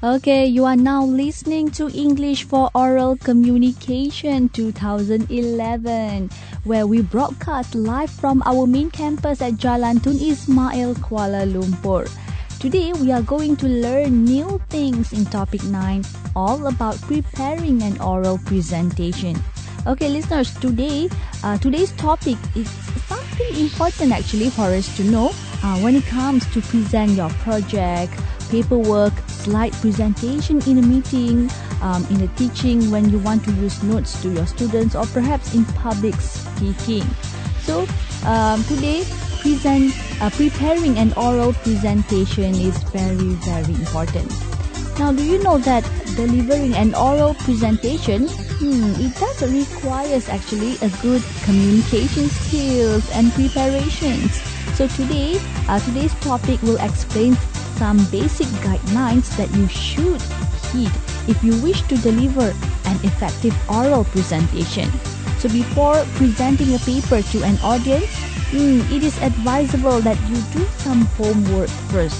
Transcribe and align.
Okay, 0.00 0.46
you 0.46 0.64
are 0.64 0.76
now 0.76 1.02
listening 1.02 1.72
to 1.72 1.90
English 1.90 2.44
for 2.44 2.70
Oral 2.72 3.16
Communication 3.16 4.48
2011, 4.50 6.30
where 6.62 6.86
we 6.86 7.02
broadcast 7.02 7.74
live 7.74 8.08
from 8.08 8.40
our 8.46 8.64
main 8.68 8.92
campus 8.92 9.42
at 9.42 9.54
Jalan 9.54 10.00
Tun 10.00 10.14
Ismail, 10.14 10.94
Kuala 11.02 11.42
Lumpur. 11.50 12.06
Today, 12.60 12.92
we 12.92 13.10
are 13.10 13.22
going 13.22 13.56
to 13.56 13.66
learn 13.66 14.22
new 14.22 14.62
things 14.70 15.12
in 15.12 15.24
topic 15.24 15.64
9, 15.64 16.04
all 16.36 16.68
about 16.68 16.94
preparing 17.02 17.82
an 17.82 18.00
oral 18.00 18.38
presentation. 18.46 19.34
Okay, 19.84 20.08
listeners, 20.08 20.54
today, 20.60 21.10
uh, 21.42 21.58
today's 21.58 21.90
topic 21.98 22.38
is 22.54 22.70
something 23.10 23.50
important 23.58 24.12
actually 24.12 24.50
for 24.50 24.70
us 24.70 24.86
to 24.96 25.02
know 25.02 25.34
uh, 25.64 25.74
when 25.82 25.96
it 25.96 26.06
comes 26.06 26.46
to 26.54 26.62
present 26.62 27.18
your 27.18 27.30
project, 27.42 28.14
paperwork, 28.48 29.12
slide 29.28 29.72
presentation 29.74 30.60
in 30.66 30.78
a 30.78 30.82
meeting, 30.82 31.50
um, 31.82 32.04
in 32.10 32.22
a 32.22 32.28
teaching 32.36 32.90
when 32.90 33.08
you 33.10 33.18
want 33.18 33.44
to 33.44 33.52
use 33.52 33.82
notes 33.82 34.20
to 34.22 34.30
your 34.30 34.46
students, 34.46 34.94
or 34.94 35.06
perhaps 35.06 35.54
in 35.54 35.64
public 35.76 36.14
speaking. 36.16 37.04
So 37.62 37.86
um, 38.24 38.64
today, 38.64 39.04
present 39.40 39.94
uh, 40.20 40.30
preparing 40.30 40.98
an 40.98 41.12
oral 41.14 41.52
presentation 41.52 42.54
is 42.54 42.76
very 42.90 43.36
very 43.46 43.74
important. 43.74 44.32
Now, 44.98 45.12
do 45.12 45.22
you 45.22 45.38
know 45.44 45.58
that 45.58 45.84
delivering 46.16 46.74
an 46.74 46.92
oral 46.94 47.34
presentation, 47.34 48.26
hmm, 48.58 48.98
it 48.98 49.14
does 49.14 49.46
requires 49.46 50.28
actually 50.28 50.74
a 50.82 50.90
good 51.00 51.22
communication 51.44 52.28
skills 52.28 53.08
and 53.14 53.30
preparations. 53.32 54.42
So 54.74 54.88
today, 54.88 55.38
uh, 55.68 55.78
today's 55.78 56.14
topic 56.18 56.60
will 56.62 56.78
explain 56.82 57.36
some 57.78 58.04
basic 58.10 58.48
guidelines 58.66 59.30
that 59.38 59.48
you 59.54 59.68
should 59.68 60.20
heed 60.72 60.90
if 61.28 61.42
you 61.44 61.54
wish 61.62 61.82
to 61.82 61.96
deliver 61.98 62.50
an 62.84 62.96
effective 63.06 63.54
oral 63.70 64.04
presentation. 64.04 64.90
So 65.38 65.48
before 65.48 66.04
presenting 66.18 66.74
a 66.74 66.78
paper 66.80 67.22
to 67.22 67.42
an 67.44 67.56
audience, 67.62 68.10
mm, 68.50 68.82
it 68.90 69.04
is 69.04 69.16
advisable 69.22 70.00
that 70.00 70.18
you 70.28 70.36
do 70.50 70.66
some 70.82 71.06
homework 71.14 71.70
first. 71.94 72.18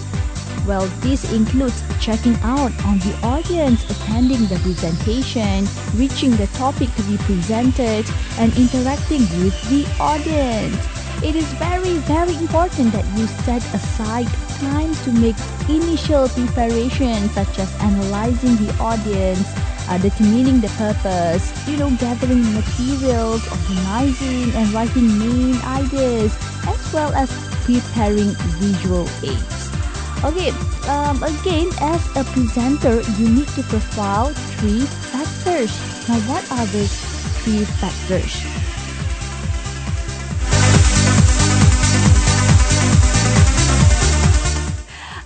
Well, 0.67 0.86
this 1.01 1.33
includes 1.33 1.83
checking 1.98 2.36
out 2.42 2.73
on 2.84 2.98
the 3.01 3.19
audience 3.25 3.83
attending 3.91 4.47
the 4.47 4.61
presentation, 4.61 5.67
reaching 5.97 6.36
the 6.36 6.47
topic 6.55 6.95
to 6.95 7.03
be 7.05 7.17
presented, 7.19 8.06
and 8.39 8.55
interacting 8.56 9.23
with 9.42 9.56
the 9.70 9.89
audience. 9.98 10.79
It 11.25 11.34
is 11.34 11.51
very, 11.55 11.98
very 12.06 12.36
important 12.36 12.92
that 12.92 13.06
you 13.19 13.27
set 13.42 13.64
aside 13.75 14.29
time 14.59 14.95
to 15.05 15.11
make 15.12 15.37
initial 15.69 16.28
preparations 16.28 17.31
such 17.33 17.59
as 17.59 17.70
analyzing 17.81 18.56
the 18.56 18.70
audience, 18.81 19.47
uh, 19.89 19.98
determining 19.98 20.61
the 20.61 20.69
purpose, 20.77 21.51
you 21.67 21.77
know, 21.77 21.91
gathering 21.98 22.42
materials, 22.55 23.42
organizing 23.51 24.51
and 24.55 24.73
writing 24.73 25.09
main 25.19 25.56
ideas, 25.62 26.34
as 26.67 26.92
well 26.92 27.12
as 27.14 27.31
preparing 27.64 28.34
visual 28.59 29.09
aids. 29.23 29.59
Okay, 30.25 30.51
um, 30.89 31.23
again, 31.23 31.69
as 31.81 32.03
a 32.17 32.25
presenter, 32.34 33.01
you 33.19 33.29
need 33.29 33.48
to 33.55 33.62
profile 33.62 34.34
three 34.59 34.83
factors. 35.14 35.70
Now, 36.09 36.19
what 36.27 36.45
are 36.51 36.67
these 36.67 36.92
three 37.45 37.64
factors? 37.79 38.67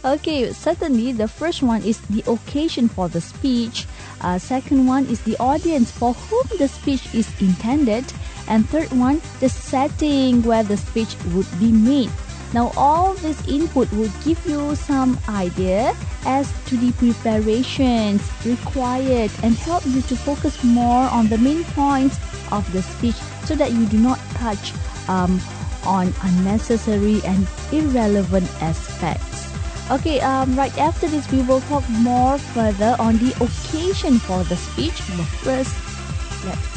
Okay, 0.05 0.53
certainly 0.53 1.13
the 1.13 1.29
first 1.29 1.63
one 1.63 1.81
is 1.85 2.01
the 2.11 2.25
occasion 2.27 2.89
for 2.89 3.09
the 3.09 3.21
speech. 3.21 3.87
Uh, 4.21 4.37
second 4.37 4.85
one 4.85 5.07
is 5.07 5.23
the 5.23 5.37
audience 5.39 5.93
for 5.93 6.13
whom 6.13 6.43
the 6.59 6.67
speech 6.67 7.15
is 7.15 7.31
intended. 7.41 8.05
And 8.49 8.69
third 8.69 8.91
one, 8.91 9.23
the 9.39 9.49
setting 9.49 10.43
where 10.43 10.65
the 10.65 10.77
speech 10.77 11.15
would 11.33 11.47
be 11.61 11.71
made. 11.71 12.11
Now, 12.53 12.73
all 12.77 13.15
this 13.15 13.47
input 13.47 13.93
will 13.93 14.11
give 14.25 14.45
you 14.45 14.75
some 14.75 15.21
idea 15.29 15.95
as 16.27 16.51
to 16.67 16.77
the 16.77 16.91
preparations 16.99 18.27
required 18.45 19.31
and 19.45 19.55
help 19.55 19.87
you 19.87 20.03
to 20.03 20.17
focus 20.17 20.63
more 20.65 21.07
on 21.15 21.29
the 21.29 21.39
main 21.39 21.63
points 21.79 22.19
of 22.51 22.67
the 22.73 22.83
speech 22.83 23.17
so 23.47 23.55
that 23.55 23.71
you 23.71 23.87
do 23.87 23.99
not 23.99 24.19
touch 24.35 24.75
um, 25.09 25.41
on 25.87 26.13
unnecessary 26.23 27.23
and 27.25 27.47
irrelevant 27.71 28.51
aspects. 28.61 29.52
Okay, 29.93 30.21
um, 30.21 30.57
right 30.57 30.73
after 30.79 31.07
this, 31.07 31.31
we 31.31 31.43
will 31.43 31.61
talk 31.69 31.87
more 31.91 32.39
further 32.57 32.97
on 32.99 33.19
the 33.19 33.37
occasion 33.45 34.19
for 34.19 34.43
the 34.45 34.57
speech. 34.57 34.97
But 35.19 35.29
first, 35.45 35.77
let's 36.49 36.73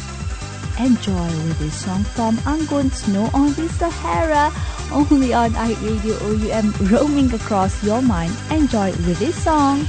enjoy 0.84 1.28
with 1.48 1.58
this 1.58 1.80
song 1.80 2.04
from 2.04 2.36
Anggun 2.44 2.92
Snow 2.92 3.30
on 3.34 3.54
the 3.54 3.70
Sahara, 3.70 4.52
only 4.92 5.34
on 5.34 5.52
iRadio 5.52 6.20
OUM, 6.28 6.76
roaming 6.92 7.34
across 7.34 7.82
your 7.86 8.02
mind. 8.02 8.36
Enjoy 8.52 8.92
with 9.08 9.18
this 9.20 9.42
song. 9.42 9.88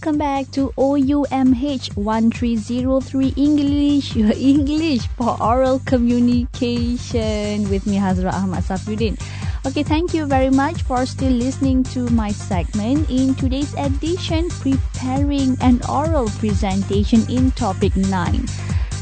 Welcome 0.00 0.16
back 0.18 0.50
to 0.50 0.72
OUMH 0.78 1.94
1303 1.94 3.34
English, 3.36 4.16
your 4.16 4.32
English 4.36 5.06
for 5.08 5.36
oral 5.42 5.78
communication 5.84 7.68
with 7.68 7.84
me 7.84 8.00
Hazra 8.00 8.32
Ahmad 8.32 8.64
Safruddin. 8.64 9.20
Okay, 9.66 9.82
thank 9.82 10.14
you 10.14 10.24
very 10.24 10.48
much 10.48 10.80
for 10.88 11.04
still 11.04 11.32
listening 11.32 11.84
to 11.92 12.08
my 12.16 12.32
segment 12.32 13.10
in 13.10 13.34
today's 13.34 13.74
edition 13.76 14.48
preparing 14.64 15.60
an 15.60 15.84
oral 15.84 16.32
presentation 16.40 17.20
in 17.28 17.50
topic 17.52 17.94
9. 17.94 18.48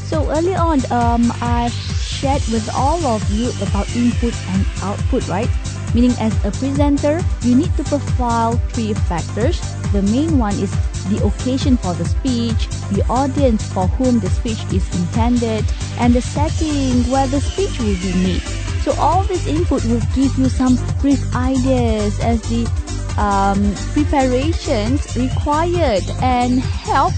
So 0.03 0.27
early 0.35 0.55
on, 0.55 0.83
um, 0.91 1.31
I 1.39 1.69
shared 2.03 2.43
with 2.51 2.67
all 2.75 2.99
of 3.07 3.23
you 3.31 3.55
about 3.63 3.87
input 3.95 4.35
and 4.51 4.67
output, 4.83 5.23
right? 5.31 5.47
Meaning 5.95 6.11
as 6.19 6.35
a 6.43 6.51
presenter, 6.51 7.23
you 7.47 7.55
need 7.55 7.71
to 7.77 7.87
profile 7.87 8.59
three 8.75 8.91
factors 9.07 9.63
the 9.91 10.01
main 10.03 10.37
one 10.37 10.53
is 10.53 10.71
the 11.09 11.23
occasion 11.25 11.77
for 11.77 11.93
the 11.93 12.05
speech, 12.05 12.67
the 12.91 13.03
audience 13.09 13.65
for 13.73 13.87
whom 13.87 14.19
the 14.19 14.29
speech 14.29 14.59
is 14.71 14.85
intended, 14.99 15.65
and 15.99 16.13
the 16.13 16.21
setting 16.21 17.03
where 17.11 17.27
the 17.27 17.41
speech 17.41 17.79
will 17.79 17.97
be 17.97 18.13
made. 18.21 18.41
So 18.83 18.93
all 18.99 19.23
this 19.23 19.47
input 19.47 19.83
will 19.85 20.01
give 20.15 20.37
you 20.37 20.49
some 20.49 20.77
brief 21.01 21.19
ideas 21.35 22.19
as 22.19 22.41
the 22.43 22.69
um, 23.17 23.75
preparations 23.93 25.15
required 25.17 26.03
and 26.21 26.59
help 26.59 27.13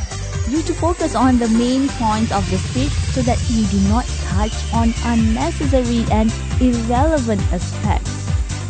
you 0.50 0.62
to 0.64 0.74
focus 0.74 1.16
on 1.16 1.38
the 1.40 1.48
main 1.50 1.88
points 1.90 2.32
of 2.32 2.50
the 2.50 2.58
speech 2.58 2.92
so 3.14 3.22
that 3.22 3.40
you 3.50 3.66
do 3.68 3.80
not 3.88 4.06
touch 4.34 4.54
on 4.74 4.94
unnecessary 5.06 6.06
and 6.12 6.34
irrelevant 6.60 7.42
aspects. 7.54 8.12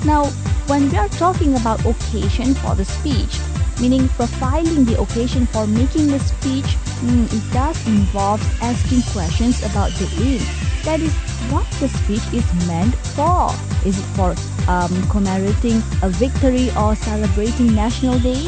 Now, 0.06 0.25
when 0.68 0.89
we 0.89 0.98
are 0.98 1.09
talking 1.09 1.56
about 1.56 1.86
occasion 1.86 2.53
for 2.56 2.75
the 2.75 2.86
speech, 2.86 3.39
meaning 3.81 4.07
profiling 4.16 4.86
the 4.86 5.01
occasion 5.01 5.48
for 5.48 5.66
making 5.66 6.07
the 6.07 6.19
speech, 6.19 6.78
mm, 7.01 7.25
it 7.25 7.54
does 7.54 7.75
involve 7.88 8.39
asking 8.62 9.01
questions 9.12 9.60
about 9.66 9.89
the 9.98 10.07
aim. 10.22 10.42
That 10.86 11.00
is 11.01 11.13
what 11.50 11.66
the 11.81 11.89
speech 11.89 12.22
is 12.31 12.45
meant 12.68 12.95
for. 13.18 13.50
Is 13.83 13.98
it 13.98 14.07
for 14.13 14.36
um, 14.69 14.94
commemorating 15.10 15.81
a 16.04 16.10
victory 16.10 16.69
or 16.78 16.95
celebrating 16.95 17.74
National 17.74 18.19
Day? 18.19 18.45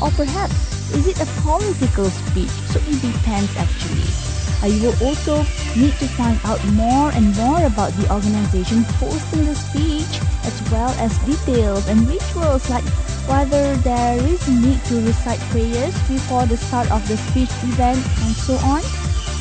Or 0.00 0.10
perhaps 0.14 0.54
is 0.94 1.06
it 1.08 1.18
a 1.20 1.26
political 1.42 2.06
speech? 2.06 2.54
So 2.70 2.78
it 2.86 3.02
depends 3.02 3.50
actually. 3.56 4.06
Uh, 4.62 4.68
you 4.68 4.88
will 4.88 5.06
also 5.06 5.42
need 5.76 5.92
to 5.98 6.06
find 6.16 6.38
out 6.44 6.64
more 6.72 7.10
and 7.12 7.36
more 7.36 7.62
about 7.66 7.92
the 7.98 8.10
organization 8.12 8.82
hosting 9.02 9.44
the 9.44 9.54
speech 9.54 10.22
as 10.44 10.56
well 10.70 10.90
as 10.98 11.18
details 11.26 11.86
and 11.88 12.08
rituals 12.08 12.70
like 12.70 12.84
whether 13.28 13.76
there 13.82 14.18
is 14.18 14.48
need 14.48 14.82
to 14.86 15.00
recite 15.02 15.40
prayers 15.50 15.94
before 16.08 16.46
the 16.46 16.56
start 16.56 16.90
of 16.90 17.06
the 17.08 17.16
speech 17.16 17.50
event 17.62 17.98
and 17.98 18.34
so 18.34 18.54
on. 18.62 18.82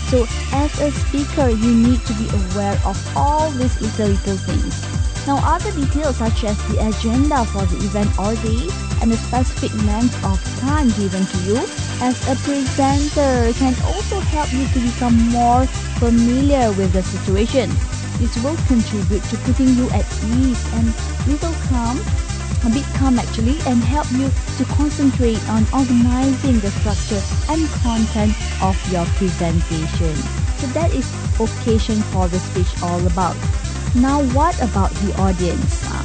So 0.09 0.25
as 0.53 0.71
a 0.79 0.91
speaker, 0.91 1.49
you 1.49 1.73
need 1.73 2.01
to 2.05 2.13
be 2.13 2.27
aware 2.29 2.77
of 2.85 2.97
all 3.15 3.49
these 3.51 3.79
little 3.81 4.09
little 4.09 4.37
things. 4.37 4.95
Now 5.25 5.41
other 5.41 5.71
details 5.71 6.17
such 6.17 6.43
as 6.43 6.57
the 6.69 6.77
agenda 6.87 7.45
for 7.45 7.65
the 7.65 7.77
event 7.85 8.13
or 8.19 8.35
day 8.45 8.69
and 9.01 9.11
the 9.11 9.17
specific 9.17 9.73
length 9.85 10.13
of 10.23 10.37
time 10.61 10.89
given 10.93 11.25
to 11.25 11.37
you 11.49 11.57
as 12.01 12.15
a 12.29 12.35
presenter 12.45 13.51
can 13.57 13.73
also 13.85 14.19
help 14.19 14.51
you 14.53 14.67
to 14.67 14.79
become 14.79 15.17
more 15.29 15.65
familiar 15.97 16.71
with 16.73 16.93
the 16.93 17.01
situation. 17.01 17.69
This 18.19 18.37
will 18.43 18.55
contribute 18.67 19.23
to 19.23 19.37
putting 19.37 19.69
you 19.75 19.89
at 19.89 20.05
ease 20.23 20.61
and 20.73 20.93
little 21.27 21.53
calm 21.69 21.99
a 22.65 22.69
bit 22.69 22.85
calm 22.97 23.19
actually 23.19 23.59
and 23.67 23.83
help 23.83 24.09
you 24.11 24.29
to 24.57 24.65
concentrate 24.73 25.41
on 25.49 25.65
organizing 25.73 26.59
the 26.59 26.71
structure 26.81 27.21
and 27.49 27.67
content 27.85 28.33
of 28.61 28.75
your 28.91 29.05
presentation. 29.17 30.15
So 30.57 30.67
that 30.73 30.91
is 30.93 31.05
occasion 31.39 32.01
for 32.09 32.27
the 32.27 32.39
speech 32.39 32.81
all 32.81 33.05
about. 33.05 33.35
Now 33.95 34.23
what 34.33 34.57
about 34.61 34.91
the 35.05 35.13
audience? 35.21 35.83
Uh, 35.85 36.03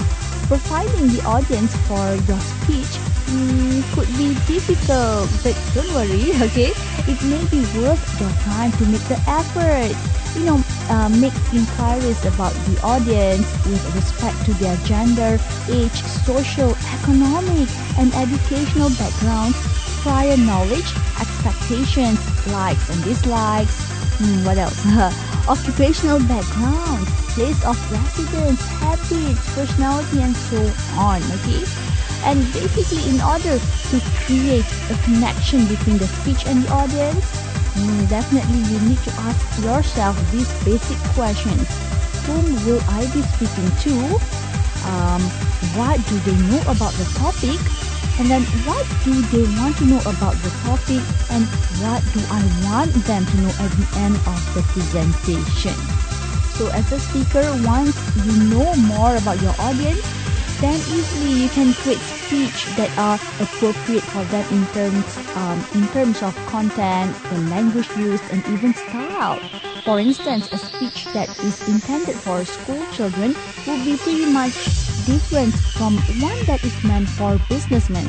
providing 0.49 1.09
the 1.09 1.23
audience 1.25 1.75
for 1.87 2.15
your 2.29 2.41
speech 2.41 2.93
mm, 3.31 3.83
could 3.95 4.09
be 4.19 4.35
difficult, 4.47 5.31
but 5.43 5.57
don't 5.75 5.93
worry, 5.95 6.35
okay? 6.47 6.73
It 7.09 7.19
may 7.25 7.43
be 7.49 7.65
worth 7.79 8.03
your 8.21 8.31
time 8.45 8.73
to 8.73 8.87
make 8.87 9.03
the 9.09 9.19
effort. 9.27 9.95
You 10.37 10.45
know, 10.45 10.59
uh, 10.91 11.09
make 11.09 11.35
inquiries 11.53 12.25
about 12.25 12.55
the 12.67 12.79
audience 12.83 13.55
with 13.65 13.85
respect 13.95 14.45
to 14.45 14.55
their 14.55 14.77
gender, 14.79 15.39
age, 15.69 16.05
social, 16.05 16.77
economic, 16.93 17.71
and 17.97 18.15
educational 18.15 18.91
backgrounds, 18.91 19.65
prior 20.03 20.37
knowledge, 20.37 20.99
expectations, 21.21 22.29
likes 22.47 22.91
and 22.91 23.05
dislikes. 23.05 23.81
Hmm, 24.19 24.45
what 24.45 24.59
else? 24.59 24.85
Occupational 25.49 26.21
background, 26.21 27.09
place 27.35 27.63
of 27.65 27.79
residence, 27.91 28.65
habits, 28.67 29.49
personality, 29.49 30.21
and 30.21 30.37
so 30.37 30.77
on. 30.93 31.31
Okay. 31.33 31.67
And 32.23 32.53
basically, 32.53 33.09
in 33.09 33.21
order 33.23 33.61
to 33.89 34.01
create 34.17 34.67
a 34.91 34.97
connection 34.97 35.67
between 35.67 35.99
the 35.99 36.09
speech 36.09 36.45
and 36.47 36.63
the 36.65 36.69
audience, 36.69 37.35
definitely 38.09 38.61
you 38.73 38.81
need 38.89 38.99
to 39.05 39.13
ask 39.23 39.63
yourself 39.63 40.17
these 40.33 40.51
basic 40.65 40.99
questions. 41.15 41.69
Whom 42.27 42.45
will 42.67 42.83
I 42.89 43.07
be 43.13 43.23
speaking 43.35 43.71
to? 43.87 43.95
Um, 44.87 45.23
what 45.77 45.97
do 46.09 46.19
they 46.27 46.37
know 46.51 46.61
about 46.63 46.93
the 46.95 47.07
topic? 47.17 47.61
And 48.19 48.29
then 48.29 48.43
what 48.67 48.85
do 49.05 49.15
they 49.33 49.45
want 49.57 49.77
to 49.79 49.85
know 49.85 50.01
about 50.01 50.35
the 50.43 50.51
topic? 50.67 51.01
And 51.31 51.47
what 51.81 52.03
do 52.13 52.21
I 52.29 52.41
want 52.67 52.93
them 53.07 53.25
to 53.25 53.37
know 53.41 53.53
at 53.61 53.71
the 53.73 53.89
end 53.97 54.17
of 54.17 54.41
the 54.55 54.63
presentation? 54.75 55.77
So 56.59 56.69
as 56.69 56.93
a 56.93 57.01
speaker, 57.01 57.45
once 57.65 57.97
you 58.27 58.33
know 58.51 58.75
more 58.77 59.17
about 59.17 59.41
your 59.41 59.55
audience, 59.59 60.05
then 60.61 60.77
easily 60.93 61.33
you 61.43 61.49
can 61.49 61.73
create 61.73 61.99
speech 61.99 62.67
that 62.77 62.93
are 62.99 63.17
appropriate 63.41 64.05
for 64.05 64.25
them 64.25 64.45
in 64.53 64.67
terms 64.77 65.17
um, 65.37 65.59
in 65.75 65.89
terms 65.89 66.23
of 66.23 66.37
content, 66.47 67.17
the 67.31 67.39
language 67.49 67.89
used, 67.97 68.25
and 68.31 68.47
even 68.49 68.75
style. 68.75 69.41
For 69.85 69.99
instance, 69.99 70.53
a 70.53 70.59
speech 70.59 71.07
that 71.15 71.29
is 71.41 71.67
intended 71.67 72.15
for 72.15 72.45
school 72.45 72.85
children 72.93 73.35
will 73.67 73.83
be 73.85 73.97
pretty 73.97 74.27
much 74.27 74.53
different 75.07 75.55
from 75.81 75.97
one 76.21 76.45
that 76.45 76.63
is 76.63 76.77
meant 76.85 77.09
for 77.09 77.41
businessmen. 77.49 78.07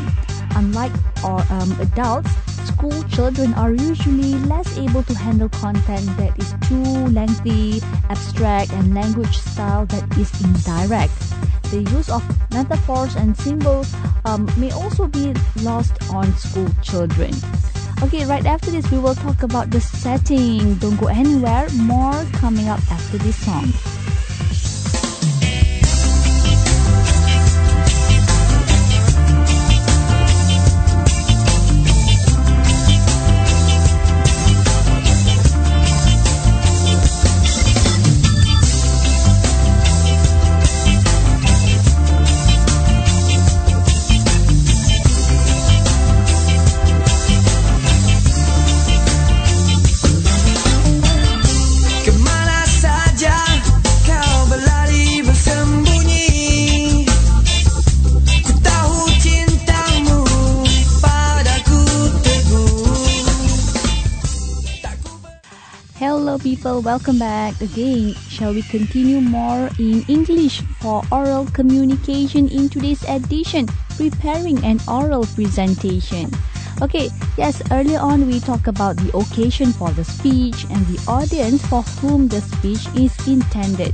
Unlike 0.56 0.92
or 1.24 1.40
um, 1.50 1.72
adults, 1.80 2.36
school 2.68 3.04
children 3.08 3.54
are 3.54 3.72
usually 3.72 4.36
less 4.52 4.78
able 4.78 5.04
to 5.04 5.14
handle 5.16 5.48
content 5.48 6.06
that 6.18 6.38
is 6.38 6.54
too 6.68 6.84
lengthy, 7.16 7.80
abstract, 8.10 8.74
and 8.74 8.94
language 8.94 9.38
style 9.38 9.86
that 9.86 10.04
is 10.18 10.30
indirect 10.44 11.31
the 11.72 11.82
use 11.92 12.10
of 12.10 12.22
metaphors 12.52 13.16
and 13.16 13.36
symbols 13.38 13.96
um, 14.26 14.48
may 14.58 14.72
also 14.72 15.08
be 15.08 15.34
lost 15.64 15.94
on 16.12 16.32
school 16.36 16.68
children. 16.84 17.32
Okay, 18.04 18.26
right 18.26 18.46
after 18.46 18.72
this, 18.72 18.90
we 18.92 18.98
will 18.98 19.16
talk 19.16 19.44
about 19.44 19.70
the 19.72 19.80
setting. 19.80 20.76
Don't 20.76 21.00
go 21.00 21.08
anywhere. 21.08 21.70
More 21.78 22.26
coming 22.34 22.68
up 22.68 22.80
after 22.92 23.18
this 23.20 23.38
song. 23.38 23.72
People, 66.72 66.82
welcome 66.82 67.20
back 67.20 67.60
again. 67.60 68.14
Shall 68.30 68.54
we 68.54 68.62
continue 68.62 69.20
more 69.20 69.70
in 69.78 70.04
English 70.08 70.62
for 70.80 71.04
oral 71.12 71.46
communication 71.48 72.48
in 72.48 72.70
today's 72.70 73.04
edition, 73.10 73.68
preparing 73.98 74.64
an 74.64 74.80
oral 74.88 75.26
presentation? 75.36 76.32
Okay, 76.82 77.10
yes, 77.38 77.62
earlier 77.72 78.00
on 78.00 78.26
we 78.26 78.40
talked 78.40 78.68
about 78.68 78.96
the 78.96 79.12
occasion 79.18 79.74
for 79.74 79.92
the 79.92 80.06
speech 80.06 80.64
and 80.72 80.86
the 80.88 81.12
audience 81.12 81.66
for 81.68 81.82
whom 82.00 82.30
the 82.30 82.40
speech 82.40 82.88
is 82.96 83.12
intended. 83.28 83.94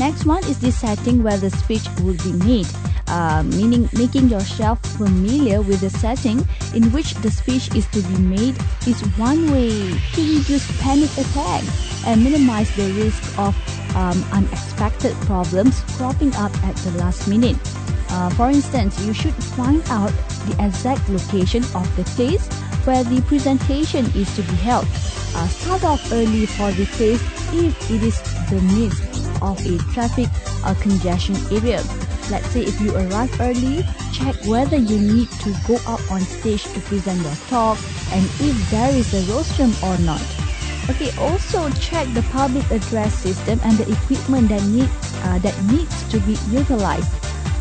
Next 0.00 0.26
one 0.26 0.42
is 0.50 0.58
the 0.58 0.72
setting 0.72 1.22
where 1.22 1.38
the 1.38 1.50
speech 1.50 1.86
will 2.02 2.18
be 2.24 2.32
made. 2.44 2.66
Uh, 3.08 3.42
meaning 3.56 3.88
making 3.96 4.28
yourself 4.28 4.78
familiar 4.98 5.62
with 5.62 5.80
the 5.80 5.88
setting 5.88 6.46
in 6.74 6.92
which 6.92 7.14
the 7.24 7.30
speech 7.30 7.74
is 7.74 7.86
to 7.88 8.02
be 8.02 8.18
made 8.18 8.54
is 8.86 9.00
one 9.16 9.50
way 9.50 9.70
to 10.12 10.20
reduce 10.20 10.68
panic 10.82 11.10
attack 11.16 11.64
and 12.06 12.22
minimize 12.22 12.68
the 12.76 12.84
risk 12.92 13.22
of 13.38 13.56
um, 13.96 14.22
unexpected 14.32 15.14
problems 15.24 15.80
cropping 15.96 16.34
up 16.36 16.52
at 16.64 16.76
the 16.76 16.90
last 16.98 17.26
minute. 17.28 17.56
Uh, 18.10 18.28
for 18.30 18.50
instance, 18.50 19.00
you 19.04 19.14
should 19.14 19.34
find 19.56 19.82
out 19.88 20.12
the 20.46 20.56
exact 20.60 21.08
location 21.08 21.62
of 21.74 21.88
the 21.96 22.04
place 22.16 22.46
where 22.84 23.04
the 23.04 23.20
presentation 23.22 24.04
is 24.16 24.34
to 24.36 24.42
be 24.42 24.56
held. 24.56 24.86
Uh, 25.34 25.48
start 25.48 25.84
off 25.84 26.12
early 26.12 26.46
for 26.46 26.70
the 26.72 26.86
place 26.96 27.22
if 27.52 27.90
it 27.90 28.02
is 28.02 28.20
the 28.50 28.60
midst 28.76 29.02
of 29.42 29.58
a 29.66 29.78
traffic 29.92 30.28
or 30.66 30.74
congestion 30.82 31.36
area. 31.50 31.82
Let's 32.30 32.48
say 32.50 32.62
if 32.62 32.80
you 32.80 32.94
arrive 32.94 33.40
early, 33.40 33.84
check 34.12 34.34
whether 34.44 34.76
you 34.76 34.98
need 34.98 35.30
to 35.40 35.54
go 35.66 35.76
up 35.86 36.00
on 36.10 36.20
stage 36.20 36.64
to 36.64 36.80
present 36.80 37.22
your 37.22 37.36
talk 37.48 37.78
and 38.12 38.24
if 38.40 38.70
there 38.70 38.90
is 38.90 39.14
a 39.14 39.32
rostrum 39.32 39.72
or 39.82 39.96
not. 39.98 40.22
Okay, 40.90 41.10
also 41.18 41.70
check 41.80 42.06
the 42.14 42.22
public 42.32 42.64
address 42.70 43.14
system 43.14 43.60
and 43.64 43.76
the 43.76 43.90
equipment 43.92 44.48
that 44.48 44.62
needs 44.64 44.92
uh, 45.24 45.38
that 45.40 45.56
needs 45.64 45.96
to 46.08 46.18
be 46.20 46.36
utilized. 46.48 47.12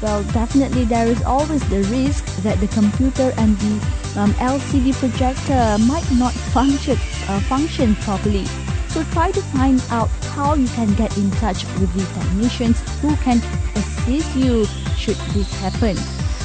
Well, 0.01 0.23
definitely 0.31 0.85
there 0.85 1.07
is 1.07 1.21
always 1.23 1.67
the 1.69 1.83
risk 1.91 2.23
that 2.43 2.59
the 2.59 2.67
computer 2.67 3.33
and 3.37 3.57
the 3.57 3.75
um, 4.19 4.31
LCD 4.39 4.93
projector 4.93 5.77
might 5.83 6.09
not 6.11 6.33
function 6.55 6.97
uh, 7.27 7.39
function 7.41 7.95
properly. 7.95 8.45
So 8.89 9.03
try 9.11 9.31
to 9.31 9.41
find 9.53 9.83
out 9.91 10.09
how 10.37 10.53
you 10.53 10.67
can 10.77 10.93
get 10.93 11.17
in 11.17 11.31
touch 11.41 11.65
with 11.81 11.91
the 11.97 12.05
technicians 12.13 12.77
who 13.01 13.15
can 13.25 13.41
assist 13.75 14.35
you 14.35 14.65
should 14.95 15.17
this 15.33 15.49
happen. 15.65 15.97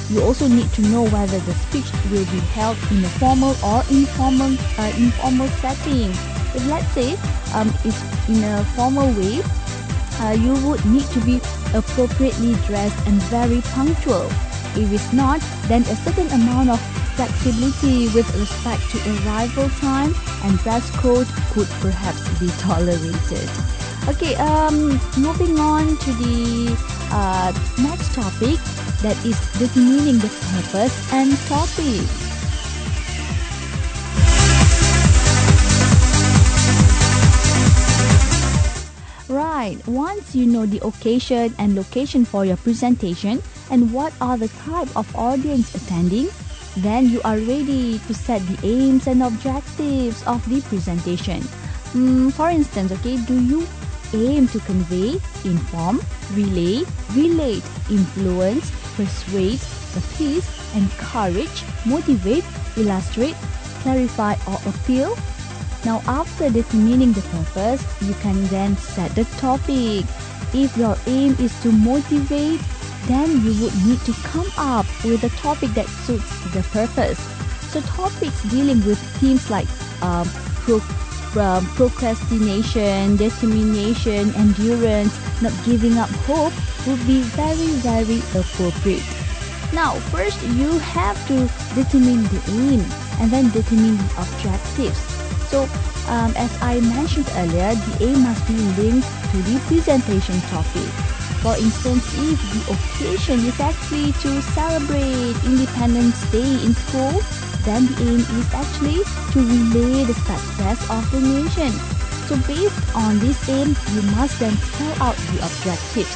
You 0.08 0.22
also 0.22 0.48
need 0.48 0.72
to 0.72 0.82
know 0.88 1.04
whether 1.04 1.38
the 1.40 1.54
speech 1.68 1.92
will 2.10 2.24
be 2.32 2.40
held 2.56 2.78
in 2.90 3.04
a 3.04 3.12
formal 3.20 3.54
or 3.62 3.84
informal 3.90 4.56
uh, 4.78 4.92
informal 4.96 5.48
setting. 5.60 6.08
If 6.56 6.66
let's 6.68 6.88
say 6.92 7.16
um, 7.52 7.68
it's 7.84 8.00
in 8.28 8.42
a 8.42 8.64
formal 8.74 9.12
way, 9.12 9.42
uh, 10.24 10.32
you 10.40 10.54
would 10.66 10.82
need 10.86 11.04
to 11.12 11.20
be 11.20 11.36
appropriately 11.74 12.54
dressed 12.66 12.96
and 13.06 13.20
very 13.28 13.60
punctual. 13.76 14.24
If 14.74 14.90
it's 14.90 15.12
not, 15.12 15.40
then 15.68 15.82
a 15.82 15.96
certain 15.96 16.28
amount 16.28 16.70
of 16.70 16.80
flexibility 17.12 18.08
with 18.16 18.28
respect 18.40 18.80
to 18.92 18.98
arrival 19.12 19.68
time 19.84 20.14
and 20.44 20.58
dress 20.60 20.90
code 20.96 21.28
could 21.52 21.68
perhaps 21.84 22.22
be 22.40 22.48
tolerated. 22.64 23.50
Okay, 24.08 24.34
um, 24.36 25.00
moving 25.16 25.58
on 25.58 25.96
to 25.96 26.10
the 26.14 26.76
uh, 27.12 27.52
next 27.78 28.14
topic 28.14 28.58
that 29.02 29.16
is 29.24 29.38
defining 29.58 30.18
the 30.18 30.30
purpose 30.50 31.12
and 31.12 31.36
topic. 31.46 32.22
right, 39.62 39.86
once 39.86 40.34
you 40.34 40.46
know 40.46 40.66
the 40.66 40.84
occasion 40.84 41.54
and 41.58 41.74
location 41.76 42.24
for 42.24 42.44
your 42.44 42.56
presentation 42.56 43.40
and 43.70 43.92
what 43.92 44.12
are 44.20 44.36
the 44.36 44.48
type 44.66 44.90
of 44.96 45.06
audience 45.14 45.74
attending, 45.74 46.28
then 46.78 47.08
you 47.08 47.22
are 47.22 47.38
ready 47.38 47.98
to 48.00 48.14
set 48.14 48.42
the 48.48 48.58
aims 48.66 49.06
and 49.06 49.22
objectives 49.22 50.22
of 50.26 50.42
the 50.48 50.60
presentation. 50.62 51.40
Mm, 51.94 52.32
for 52.32 52.50
instance, 52.50 52.90
okay, 52.90 53.16
do 53.24 53.38
you 53.40 53.66
aim 54.14 54.48
to 54.48 54.60
convey, 54.60 55.20
inform, 55.44 56.00
relay, 56.32 56.84
relate, 57.14 57.64
influence, 57.90 58.70
persuade, 58.96 59.60
appease, 59.96 60.48
encourage, 60.74 61.64
motivate, 61.84 62.44
illustrate, 62.76 63.34
clarify 63.80 64.34
or 64.46 64.58
appeal? 64.66 65.16
Now 65.84 66.02
after 66.06 66.48
determining 66.48 67.12
the 67.12 67.22
purpose, 67.22 67.82
you 68.02 68.14
can 68.14 68.44
then 68.46 68.76
set 68.76 69.14
the 69.14 69.24
topic. 69.38 70.04
If 70.54 70.76
your 70.76 70.96
aim 71.06 71.36
is 71.40 71.52
to 71.62 71.72
motivate, 71.72 72.60
then 73.06 73.44
you 73.44 73.60
would 73.62 73.74
need 73.84 74.00
to 74.00 74.12
come 74.22 74.50
up 74.56 74.86
with 75.04 75.24
a 75.24 75.30
topic 75.40 75.70
that 75.70 75.88
suits 76.06 76.30
the 76.52 76.62
purpose. 76.70 77.18
So 77.72 77.80
topics 77.80 78.42
dealing 78.44 78.84
with 78.84 78.98
themes 79.18 79.50
like 79.50 79.66
um, 80.02 80.28
pro, 81.32 81.42
um, 81.42 81.66
procrastination, 81.74 83.16
determination, 83.16 84.34
endurance, 84.36 85.18
not 85.40 85.52
giving 85.64 85.98
up 85.98 86.10
hope 86.28 86.52
would 86.86 87.04
be 87.06 87.22
very, 87.34 87.72
very 87.80 88.20
appropriate. 88.38 89.02
Now, 89.72 89.96
first 90.12 90.40
you 90.54 90.78
have 90.78 91.16
to 91.28 91.48
determine 91.74 92.22
the 92.28 92.42
aim 92.60 92.84
and 93.20 93.30
then 93.32 93.50
determine 93.50 93.96
the 93.96 94.10
objectives. 94.20 95.00
So, 95.48 95.64
um, 96.08 96.32
as 96.36 96.52
I 96.60 96.80
mentioned 96.80 97.28
earlier, 97.36 97.74
the 97.74 98.04
aim 98.04 98.22
must 98.22 98.46
be 98.46 98.54
linked 98.80 99.08
to 99.32 99.36
the 99.48 99.58
presentation 99.66 100.40
topic. 100.52 100.88
For 101.40 101.56
instance, 101.56 102.04
if 102.14 102.38
the 102.52 102.62
occasion 102.72 103.40
is 103.40 103.58
actually 103.58 104.12
to 104.22 104.42
celebrate 104.54 105.34
Independence 105.44 106.20
Day 106.30 106.52
in 106.62 106.74
school, 106.74 107.20
then 107.64 107.86
the 107.86 107.96
aim 108.02 108.20
is 108.20 108.48
actually 108.54 109.00
to 109.32 109.38
relay 109.40 110.04
the 110.04 110.14
success 110.14 110.78
of 110.90 111.02
the 111.10 111.20
nation. 111.20 111.70
So 112.26 112.36
based 112.46 112.96
on 112.96 113.18
this 113.18 113.48
aim, 113.48 113.76
you 113.94 114.02
must 114.16 114.38
then 114.40 114.56
spell 114.56 115.02
out 115.02 115.16
the 115.30 115.44
objectives. 115.44 116.14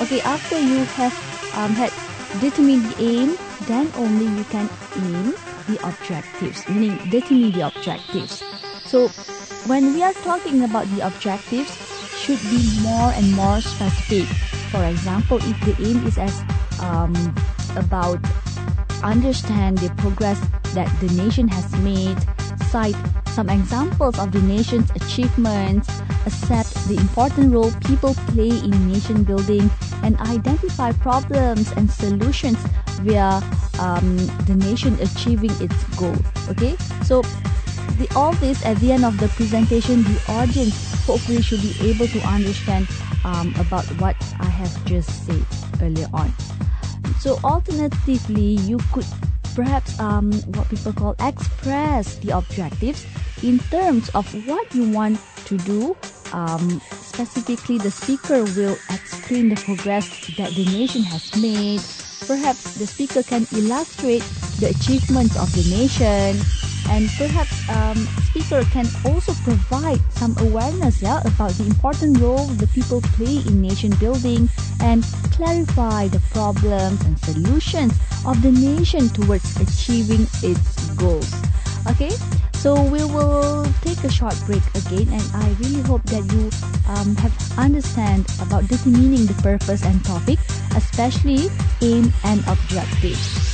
Okay, 0.00 0.20
after 0.20 0.58
you 0.58 0.84
have 0.96 1.14
um, 1.54 1.72
had 1.72 1.92
determined 2.40 2.84
the 2.92 3.02
aim, 3.02 3.36
then 3.66 3.90
only 3.96 4.26
you 4.26 4.44
can 4.44 4.68
aim 4.96 5.34
the 5.68 5.78
objectives, 5.86 6.68
meaning 6.68 6.98
determine 7.10 7.52
the 7.52 7.66
objectives. 7.66 8.42
So 8.84 9.08
when 9.66 9.94
we 9.94 10.02
are 10.02 10.14
talking 10.24 10.64
about 10.64 10.86
the 10.96 11.06
objectives, 11.06 11.70
should 12.22 12.40
be 12.50 12.62
more 12.82 13.10
and 13.12 13.32
more 13.34 13.60
specific. 13.60 14.28
For 14.70 14.84
example, 14.84 15.38
if 15.42 15.58
the 15.66 15.74
aim 15.82 16.06
is 16.06 16.18
as 16.18 16.42
um, 16.80 17.12
about 17.76 18.22
understand 19.02 19.78
the 19.78 19.90
progress 19.96 20.40
that 20.74 20.88
the 21.00 21.08
nation 21.14 21.48
has 21.48 21.72
made, 21.78 22.16
cite 22.70 22.96
some 23.28 23.48
examples 23.48 24.18
of 24.18 24.32
the 24.32 24.42
nation's 24.42 24.90
achievements, 24.90 25.88
accept 26.26 26.74
the 26.88 26.96
important 26.96 27.52
role 27.52 27.72
people 27.86 28.14
play 28.32 28.48
in 28.48 28.92
nation 28.92 29.24
building, 29.24 29.70
and 30.02 30.18
identify 30.20 30.92
problems 30.92 31.72
and 31.72 31.90
solutions 31.90 32.58
via 33.00 33.40
um, 33.80 34.16
the 34.46 34.54
nation 34.54 34.98
achieving 35.00 35.50
its 35.60 35.82
goal. 35.96 36.16
Okay, 36.50 36.76
so 37.02 37.22
the, 37.98 38.06
all 38.14 38.32
this 38.34 38.64
at 38.64 38.76
the 38.78 38.92
end 38.92 39.04
of 39.04 39.18
the 39.18 39.28
presentation, 39.28 40.02
the 40.02 40.22
audience 40.28 41.04
hopefully 41.04 41.42
should 41.42 41.62
be 41.62 41.74
able 41.90 42.06
to 42.06 42.20
understand 42.20 42.86
um, 43.24 43.54
about 43.58 43.84
what 44.00 44.16
I 44.40 44.46
have 44.46 44.84
just 44.84 45.26
said 45.26 45.44
earlier 45.80 46.08
on. 46.12 46.32
So 47.20 47.38
alternatively, 47.44 48.56
you 48.66 48.78
could 48.92 49.06
perhaps 49.54 49.98
um, 50.00 50.32
what 50.54 50.68
people 50.68 50.92
call 50.92 51.14
express 51.20 52.16
the 52.16 52.36
objectives 52.36 53.06
in 53.42 53.58
terms 53.58 54.08
of 54.10 54.26
what 54.46 54.74
you 54.74 54.90
want 54.90 55.20
to 55.46 55.56
do. 55.58 55.96
Um, 56.32 56.80
specifically, 57.02 57.78
the 57.78 57.90
speaker 57.90 58.44
will 58.56 58.78
explain 58.90 59.50
the 59.50 59.56
progress 59.56 60.08
that 60.36 60.54
the 60.54 60.64
nation 60.66 61.02
has 61.02 61.34
made. 61.40 61.82
Perhaps 62.26 62.74
the 62.74 62.86
speaker 62.86 63.22
can 63.22 63.46
illustrate 63.52 64.22
the 64.58 64.68
achievements 64.70 65.36
of 65.36 65.52
the 65.52 65.68
nation 65.76 66.61
and 66.88 67.08
perhaps 67.16 67.68
um, 67.68 67.96
speaker 68.30 68.62
can 68.70 68.86
also 69.04 69.32
provide 69.44 70.00
some 70.10 70.34
awareness 70.38 71.02
yeah, 71.02 71.20
about 71.24 71.50
the 71.52 71.66
important 71.66 72.18
role 72.18 72.46
the 72.62 72.66
people 72.68 73.00
play 73.16 73.38
in 73.46 73.60
nation 73.60 73.94
building 73.96 74.48
and 74.80 75.04
clarify 75.32 76.08
the 76.08 76.20
problems 76.30 77.00
and 77.04 77.18
solutions 77.20 77.92
of 78.26 78.40
the 78.42 78.52
nation 78.52 79.08
towards 79.10 79.56
achieving 79.60 80.26
its 80.42 80.90
goals. 80.96 81.32
Okay 81.90 82.10
so 82.62 82.80
we 82.80 83.02
will 83.02 83.66
take 83.80 83.98
a 84.04 84.08
short 84.08 84.38
break 84.46 84.62
again 84.76 85.08
and 85.10 85.24
i 85.34 85.48
really 85.58 85.82
hope 85.82 86.02
that 86.04 86.22
you 86.30 86.46
um, 86.94 87.16
have 87.16 87.34
understand 87.58 88.24
about 88.40 88.62
determining 88.68 89.26
the 89.26 89.34
purpose 89.42 89.84
and 89.84 89.98
topic 90.04 90.38
especially 90.76 91.50
aim 91.82 92.12
and 92.22 92.38
objectives 92.46 93.51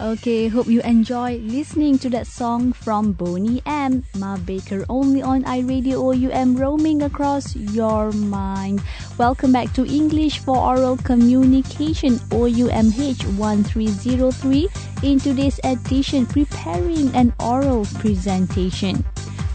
Okay, 0.00 0.46
hope 0.46 0.68
you 0.68 0.80
enjoy 0.82 1.38
listening 1.38 1.98
to 1.98 2.08
that 2.10 2.28
song 2.28 2.72
from 2.72 3.10
Boney 3.10 3.60
M. 3.66 4.04
Ma 4.16 4.36
Baker 4.36 4.86
only 4.88 5.22
on 5.22 5.42
iRadio 5.42 6.14
OUM 6.14 6.54
roaming 6.54 7.02
across 7.02 7.56
your 7.56 8.12
mind. 8.12 8.80
Welcome 9.18 9.50
back 9.50 9.72
to 9.72 9.84
English 9.84 10.38
for 10.38 10.56
Oral 10.56 10.98
Communication 10.98 12.14
OUMH 12.30 13.26
1303 13.34 14.68
in 15.02 15.18
today's 15.18 15.58
edition 15.64 16.26
preparing 16.26 17.10
an 17.16 17.34
oral 17.40 17.84
presentation. 17.98 19.04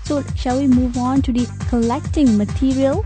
So, 0.03 0.23
shall 0.35 0.59
we 0.59 0.67
move 0.67 0.97
on 0.97 1.21
to 1.21 1.31
the 1.31 1.47
collecting 1.69 2.35
material? 2.35 3.05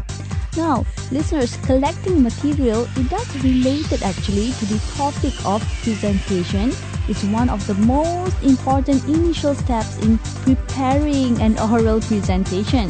Now, 0.58 0.88
listeners, 1.12 1.56
collecting 1.58 2.24
material 2.24 2.89
it 2.98 3.10
does 3.12 3.29
related 3.44 4.01
actually 4.01 4.53
to 4.53 4.65
the 4.65 4.82
topic 4.98 5.38
of 5.46 5.62
presentation 5.84 6.74
is 7.08 7.24
one 7.26 7.50
of 7.50 7.66
the 7.68 7.74
most 7.76 8.42
important 8.44 9.04
initial 9.06 9.56
steps 9.56 9.98
in 10.00 10.18
preparing 10.44 11.40
an 11.42 11.58
oral 11.60 12.02
presentation. 12.02 12.90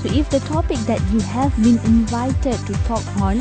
So 0.00 0.08
if 0.08 0.30
the 0.30 0.40
topic 0.40 0.78
that 0.88 1.00
you 1.12 1.20
have 1.20 1.54
been 1.62 1.78
invited 1.84 2.56
to 2.66 2.72
talk 2.88 3.04
on 3.20 3.36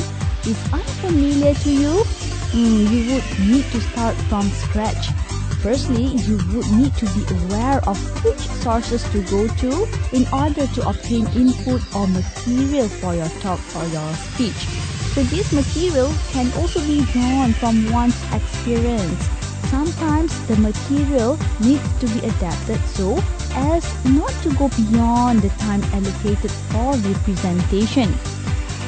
is 0.46 0.60
unfamiliar 0.74 1.54
to 1.54 1.72
you, 1.72 2.04
mm, 2.52 2.92
you 2.92 3.14
would 3.14 3.28
need 3.40 3.66
to 3.72 3.82
start 3.82 4.16
from 4.28 4.44
scratch. 4.50 5.10
Firstly, 5.64 6.04
you 6.04 6.38
would 6.54 6.70
need 6.72 6.94
to 6.96 7.06
be 7.16 7.24
aware 7.36 7.80
of 7.88 7.98
which 8.24 8.40
sources 8.64 9.04
to 9.12 9.22
go 9.24 9.48
to 9.48 9.88
in 10.14 10.26
order 10.32 10.68
to 10.68 10.88
obtain 10.88 11.28
input 11.36 11.82
or 11.96 12.08
material 12.08 12.88
for 12.88 13.16
your 13.16 13.28
talk 13.44 13.60
or 13.76 13.86
your 13.88 14.14
speech. 14.14 14.68
So 15.16 15.24
this 15.24 15.52
material 15.52 16.14
can 16.32 16.52
also 16.60 16.80
be 16.82 17.04
drawn 17.12 17.52
from 17.54 17.92
one's 17.92 18.16
experience 18.32 19.39
sometimes 19.70 20.32
the 20.48 20.56
material 20.58 21.38
needs 21.62 21.88
to 22.00 22.08
be 22.08 22.20
adapted 22.28 22.80
so 22.88 23.18
as 23.54 23.84
not 24.06 24.32
to 24.44 24.54
go 24.56 24.70
beyond 24.70 25.42
the 25.42 25.50
time 25.62 25.84
allocated 25.94 26.52
for 26.72 26.96
the 26.98 27.14
presentation. 27.24 28.14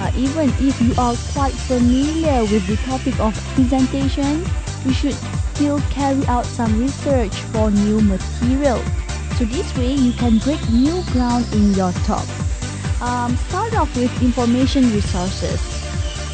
Uh, 0.01 0.11
even 0.15 0.50
if 0.59 0.81
you 0.81 0.93
are 0.97 1.15
quite 1.33 1.53
familiar 1.53 2.41
with 2.41 2.65
the 2.67 2.75
topic 2.88 3.17
of 3.19 3.33
presentation, 3.53 4.43
you 4.83 4.93
should 4.93 5.15
still 5.53 5.79
carry 5.91 6.25
out 6.25 6.45
some 6.45 6.79
research 6.79 7.35
for 7.53 7.69
new 7.69 8.01
material. 8.01 8.81
So 9.38 9.45
this 9.45 9.75
way 9.77 9.93
you 9.93 10.13
can 10.13 10.39
break 10.39 10.61
new 10.69 11.03
ground 11.11 11.45
in 11.53 11.73
your 11.73 11.91
talk. 12.09 12.27
Um, 13.01 13.35
start 13.47 13.75
off 13.75 13.95
with 13.95 14.11
information 14.21 14.91
resources. 14.91 15.80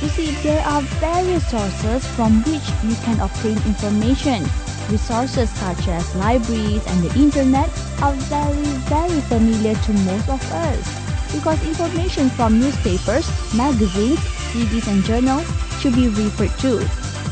You 0.02 0.10
see, 0.10 0.32
there 0.44 0.62
are 0.62 0.82
various 1.02 1.50
sources 1.50 2.06
from 2.16 2.44
which 2.44 2.66
you 2.84 2.94
can 3.02 3.20
obtain 3.20 3.58
information. 3.66 4.46
Resources 4.90 5.50
such 5.50 5.88
as 5.88 6.16
libraries 6.16 6.86
and 6.86 7.04
the 7.04 7.14
internet 7.20 7.70
are 8.02 8.14
very, 8.30 8.70
very 8.86 9.22
familiar 9.22 9.74
to 9.74 9.94
most 10.06 10.30
of 10.30 10.52
us 10.54 11.08
because 11.34 11.62
information 11.68 12.30
from 12.30 12.60
newspapers, 12.60 13.28
magazines, 13.54 14.20
CDs 14.54 14.88
and 14.88 15.04
journals 15.04 15.48
should 15.82 15.96
be 15.96 16.08
referred 16.10 16.54
to. 16.60 16.80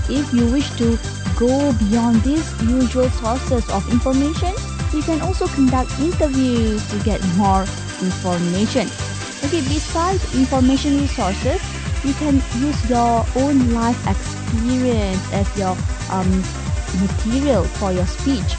If 0.09 0.33
you 0.33 0.51
wish 0.51 0.69
to 0.81 0.97
go 1.37 1.71
beyond 1.73 2.23
these 2.23 2.49
usual 2.63 3.09
sources 3.09 3.69
of 3.69 3.87
information, 3.91 4.53
you 4.93 5.03
can 5.03 5.21
also 5.21 5.47
conduct 5.47 5.91
interviews 5.99 6.81
to 6.89 6.99
get 7.03 7.23
more 7.37 7.65
information. 8.01 8.89
Okay, 9.43 9.61
besides 9.61 10.23
information 10.35 10.99
resources, 10.99 11.61
you 12.05 12.13
can 12.13 12.35
use 12.61 12.89
your 12.89 13.25
own 13.35 13.73
life 13.73 13.97
experience 14.07 15.21
as 15.33 15.47
your 15.57 15.75
um, 16.11 16.29
material 17.01 17.63
for 17.81 17.91
your 17.91 18.05
speech. 18.05 18.55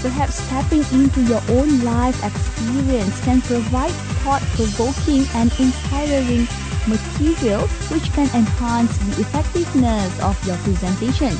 Perhaps 0.00 0.46
tapping 0.48 0.84
into 0.92 1.22
your 1.22 1.42
own 1.48 1.82
life 1.82 2.14
experience 2.22 3.18
can 3.24 3.40
provide 3.42 3.90
thought-provoking 4.22 5.26
and 5.34 5.50
inspiring 5.58 6.46
material 6.86 7.66
which 7.90 8.12
can 8.12 8.28
enhance 8.36 8.96
the 8.98 9.22
effectiveness 9.22 10.12
of 10.20 10.36
your 10.46 10.56
presentation. 10.58 11.32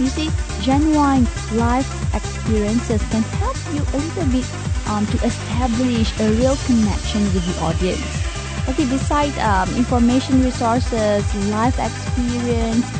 You 0.00 0.08
see, 0.08 0.30
genuine 0.62 1.28
life 1.52 1.86
experiences 2.14 3.02
can 3.10 3.22
help 3.38 3.56
you 3.72 3.82
a 3.82 3.98
little 4.02 4.26
bit 4.32 4.48
um, 4.88 5.06
to 5.06 5.24
establish 5.24 6.18
a 6.18 6.30
real 6.40 6.56
connection 6.66 7.22
with 7.34 7.44
the 7.46 7.62
audience. 7.62 8.21
Okay, 8.68 8.86
beside 8.86 9.36
um, 9.38 9.74
information 9.74 10.40
resources, 10.42 11.34
life 11.34 11.78
experience, 11.78 12.92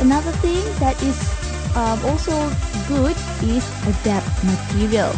another 0.00 0.32
thing 0.32 0.64
that 0.80 1.00
is 1.02 1.16
um, 1.74 2.02
also 2.04 2.50
good 2.82 3.16
is 3.40 3.70
adapt 3.86 4.42
material. 4.42 5.14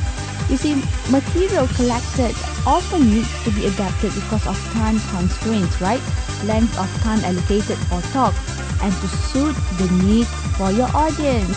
You 0.49 0.57
see, 0.57 0.83
material 1.09 1.67
collected 1.69 2.37
often 2.67 3.09
needs 3.11 3.33
to 3.45 3.51
be 3.51 3.67
adapted 3.67 4.15
because 4.15 4.47
of 4.47 4.57
time 4.71 5.01
constraints, 5.01 5.81
right? 5.81 6.03
Length 6.43 6.77
of 6.79 6.93
time 7.01 7.25
allocated 7.25 7.79
for 7.89 8.03
talk 8.13 8.35
and 8.83 8.93
to 9.01 9.09
suit 9.09 9.57
the 9.79 9.89
need 9.89 10.29
for 10.57 10.71
your 10.73 10.91
audience. 10.95 11.57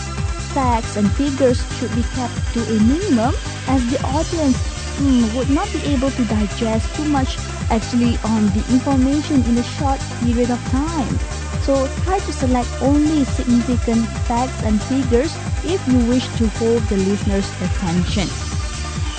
Facts 0.56 0.96
and 0.96 1.12
figures 1.14 1.68
should 1.76 1.94
be 1.94 2.04
kept 2.04 2.34
to 2.54 2.64
a 2.64 2.80
minimum 2.80 3.36
as 3.68 3.86
the 3.90 4.00
audience 4.04 4.58
mm, 4.98 5.32
would 5.36 5.50
not 5.50 5.72
be 5.72 5.84
able 5.94 6.12
to 6.12 6.26
digest 6.26 6.96
too 6.96 7.06
much 7.06 7.38
actually 7.70 8.18
on 8.24 8.50
the 8.52 8.64
information 8.70 9.44
in 9.46 9.58
a 9.58 9.64
short 9.64 10.00
period 10.20 10.50
of 10.50 10.62
time. 10.70 11.20
So 11.62 11.88
try 12.04 12.20
to 12.20 12.34
select 12.34 12.70
only 12.82 13.26
significant 13.26 14.08
facts 14.26 14.64
and 14.64 14.82
figures 14.84 15.36
if 15.64 15.86
you 15.88 16.00
wish 16.08 16.26
to 16.38 16.48
hold 16.58 16.82
the 16.90 16.98
listener's 16.98 17.50
attention. 17.62 18.28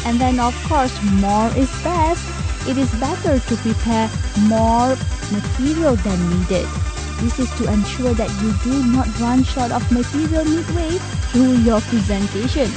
And 0.04 0.20
then 0.20 0.40
of 0.40 0.54
course, 0.64 0.94
more 1.20 1.48
is 1.56 1.70
best. 1.82 2.24
It 2.68 2.76
is 2.76 2.90
better 2.98 3.38
to 3.38 3.56
prepare 3.56 4.10
more 4.48 4.96
material 5.30 5.96
than 5.96 6.18
needed. 6.30 6.66
This 7.20 7.38
is 7.38 7.50
to 7.58 7.70
ensure 7.70 8.14
that 8.14 8.32
you 8.42 8.52
do 8.64 8.82
not 8.92 9.06
run 9.20 9.44
short 9.44 9.70
of 9.70 9.84
material 9.92 10.44
midway 10.44 10.98
through 11.30 11.60
your 11.62 11.80
presentation. 11.82 12.70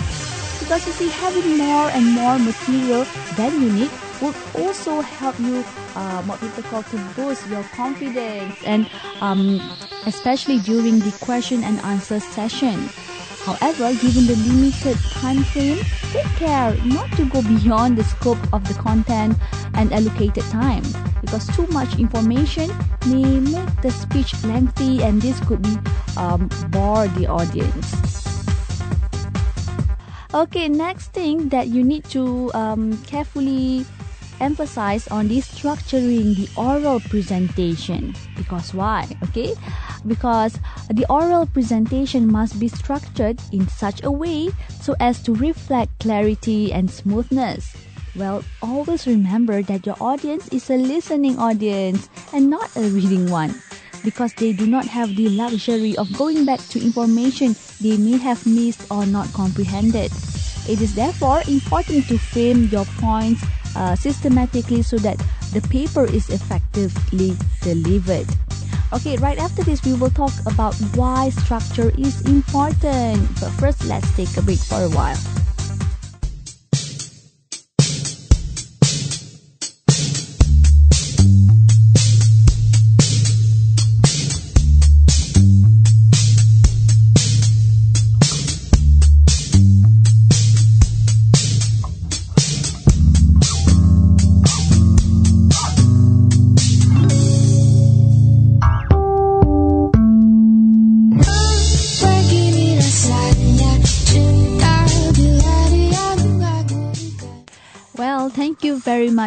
Because 0.59 0.85
you 0.85 0.93
see, 0.93 1.09
having 1.09 1.57
more 1.57 1.89
and 1.89 2.11
more 2.11 2.37
material 2.37 3.05
than 3.35 3.61
you 3.61 3.71
need 3.71 3.91
would 4.23 4.35
also 4.55 5.01
help 5.01 5.37
you 5.37 5.65
uh, 5.95 6.23
what 6.23 6.39
people 6.39 6.63
call 6.63 6.81
to 6.81 6.97
boost 7.13 7.45
your 7.49 7.63
confidence 7.75 8.55
and 8.63 8.89
um, 9.19 9.59
especially 10.05 10.59
during 10.59 10.99
the 10.99 11.11
question 11.19 11.61
and 11.63 11.77
answer 11.81 12.21
session. 12.21 12.87
However, 13.43 13.91
given 13.99 14.25
the 14.25 14.39
limited 14.47 14.97
time 15.19 15.43
frame, 15.43 15.83
take 16.15 16.31
care 16.39 16.73
not 16.85 17.11
to 17.19 17.25
go 17.25 17.41
beyond 17.59 17.97
the 17.97 18.05
scope 18.05 18.39
of 18.53 18.65
the 18.65 18.73
content 18.75 19.37
and 19.73 19.91
allocated 19.91 20.43
time 20.45 20.83
because 21.19 21.45
too 21.53 21.67
much 21.67 21.99
information 21.99 22.71
may 23.07 23.41
make 23.41 23.81
the 23.81 23.91
speech 23.91 24.31
lengthy 24.45 25.03
and 25.03 25.21
this 25.21 25.37
could 25.41 25.61
be 25.61 25.75
um, 26.15 26.47
bore 26.69 27.07
the 27.19 27.27
audience. 27.27 28.23
Okay, 30.33 30.69
next 30.69 31.11
thing 31.11 31.49
that 31.49 31.67
you 31.67 31.83
need 31.83 32.05
to 32.05 32.49
um, 32.53 32.97
carefully 33.03 33.85
emphasize 34.43 35.07
on 35.07 35.31
the 35.31 35.39
structuring 35.39 36.35
the 36.35 36.51
oral 36.59 36.99
presentation. 36.99 38.13
Because 38.35 38.75
why? 38.75 39.07
Okay? 39.23 39.55
Because 40.05 40.59
the 40.91 41.07
oral 41.09 41.47
presentation 41.47 42.27
must 42.27 42.59
be 42.59 42.67
structured 42.67 43.39
in 43.55 43.67
such 43.71 44.03
a 44.03 44.11
way 44.11 44.51
so 44.83 44.95
as 44.99 45.23
to 45.23 45.33
reflect 45.33 45.97
clarity 46.03 46.73
and 46.75 46.91
smoothness. 46.91 47.71
Well 48.15 48.43
always 48.61 49.07
remember 49.07 49.63
that 49.63 49.87
your 49.87 49.97
audience 50.03 50.51
is 50.53 50.69
a 50.69 50.77
listening 50.77 51.39
audience 51.39 52.09
and 52.35 52.51
not 52.51 52.69
a 52.75 52.85
reading 52.91 53.31
one. 53.31 53.55
Because 54.03 54.35
they 54.35 54.51
do 54.51 54.67
not 54.67 54.83
have 54.85 55.15
the 55.15 55.29
luxury 55.31 55.95
of 55.95 56.11
going 56.19 56.43
back 56.43 56.59
to 56.75 56.83
information 56.83 57.55
they 57.79 57.95
may 57.95 58.19
have 58.19 58.45
missed 58.45 58.83
or 58.91 59.07
not 59.07 59.31
comprehended. 59.31 60.11
It 60.67 60.83
is 60.83 60.93
therefore 60.93 61.41
important 61.47 62.07
to 62.11 62.19
frame 62.19 62.67
your 62.67 62.83
points 62.99 63.41
uh, 63.75 63.95
systematically 63.95 64.81
so 64.81 64.97
that 64.99 65.17
the 65.53 65.61
paper 65.69 66.05
is 66.05 66.29
effectively 66.29 67.35
delivered. 67.61 68.27
Okay, 68.93 69.17
right 69.17 69.39
after 69.39 69.63
this, 69.63 69.83
we 69.83 69.93
will 69.93 70.11
talk 70.11 70.33
about 70.45 70.75
why 70.93 71.29
structure 71.29 71.91
is 71.97 72.21
important. 72.29 73.17
But 73.39 73.49
first, 73.57 73.85
let's 73.85 74.09
take 74.15 74.35
a 74.37 74.41
break 74.41 74.59
for 74.59 74.83
a 74.83 74.89
while. 74.89 75.17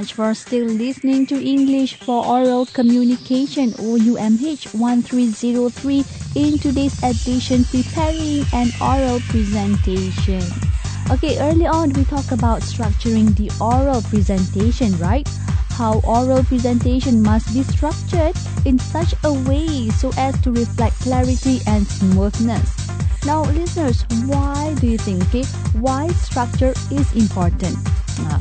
Much 0.07 0.15
for 0.15 0.35
still 0.35 0.67
listening 0.67 1.27
to 1.27 1.35
English 1.35 1.97
for 1.97 2.25
Oral 2.25 2.67
Communication 2.67 3.73
OUMH 3.73 4.73
1303 4.75 6.05
in 6.37 6.59
today's 6.59 6.95
edition 7.03 7.65
preparing 7.65 8.45
an 8.53 8.71
oral 8.81 9.19
presentation. 9.27 10.43
Okay, 11.11 11.39
early 11.41 11.67
on 11.67 11.91
we 11.95 12.05
talked 12.05 12.31
about 12.31 12.63
structuring 12.63 13.35
the 13.35 13.51
oral 13.59 14.01
presentation, 14.03 14.97
right? 14.99 15.27
How 15.71 15.99
oral 16.05 16.45
presentation 16.45 17.21
must 17.23 17.53
be 17.53 17.65
structured 17.65 18.37
in 18.65 18.79
such 18.79 19.15
a 19.25 19.33
way 19.33 19.89
so 19.91 20.13
as 20.17 20.39
to 20.43 20.53
reflect 20.53 20.95
clarity 21.01 21.61
and 21.67 21.87
smoothness. 21.87 22.71
Now, 23.25 23.43
listeners, 23.43 24.07
why 24.27 24.75
do 24.79 24.87
you 24.87 24.99
think 24.99 25.23
okay, 25.27 25.45
why 25.83 26.07
structure 26.23 26.75
is 26.93 27.11
important? 27.17 27.75
Uh, 28.21 28.39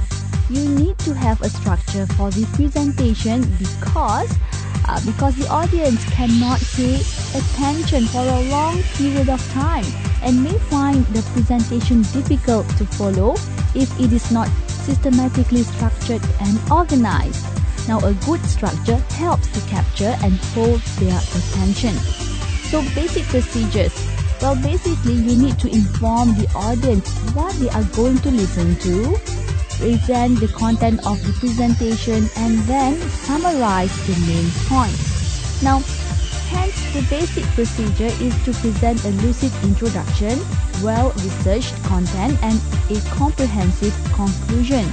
you 0.49 0.69
need 0.69 0.97
to 0.99 1.13
have 1.13 1.41
a 1.41 1.49
structure 1.49 2.05
for 2.17 2.29
the 2.31 2.45
presentation 2.53 3.41
because 3.57 4.31
uh, 4.87 5.01
because 5.05 5.35
the 5.35 5.47
audience 5.49 6.03
cannot 6.11 6.59
pay 6.75 7.01
attention 7.33 8.05
for 8.05 8.21
a 8.21 8.49
long 8.49 8.81
period 8.93 9.29
of 9.29 9.41
time 9.51 9.85
and 10.21 10.43
may 10.43 10.57
find 10.69 11.05
the 11.07 11.21
presentation 11.33 12.03
difficult 12.13 12.67
to 12.77 12.85
follow 12.85 13.33
if 13.73 13.89
it 13.99 14.13
is 14.13 14.31
not 14.31 14.47
systematically 14.67 15.63
structured 15.63 16.21
and 16.41 16.59
organized. 16.71 17.45
Now, 17.87 17.99
a 18.05 18.13
good 18.25 18.43
structure 18.45 18.97
helps 19.17 19.47
to 19.53 19.59
capture 19.69 20.15
and 20.21 20.33
hold 20.53 20.81
their 21.01 21.17
attention. 21.17 21.93
So, 22.69 22.81
basic 22.93 23.23
procedures. 23.25 23.93
Well, 24.41 24.55
basically, 24.55 25.13
you 25.13 25.35
need 25.35 25.59
to 25.59 25.67
inform 25.67 26.35
the 26.35 26.47
audience 26.55 27.09
what 27.33 27.53
they 27.55 27.69
are 27.69 27.83
going 27.95 28.17
to 28.19 28.29
listen 28.29 28.75
to, 28.77 29.44
present 29.77 30.39
the 30.39 30.47
content 30.47 31.05
of 31.05 31.21
the 31.25 31.33
presentation 31.33 32.29
and 32.37 32.59
then 32.67 32.99
summarize 33.27 33.93
the 34.07 34.15
main 34.25 34.49
points. 34.67 35.61
Now, 35.61 35.79
hence 36.51 36.75
the 36.93 37.01
basic 37.09 37.43
procedure 37.55 38.11
is 38.23 38.33
to 38.45 38.53
present 38.53 39.03
a 39.05 39.11
lucid 39.23 39.51
introduction, 39.63 40.39
well-researched 40.81 41.75
content 41.83 42.37
and 42.41 42.59
a 42.89 42.99
comprehensive 43.15 43.93
conclusion. 44.13 44.85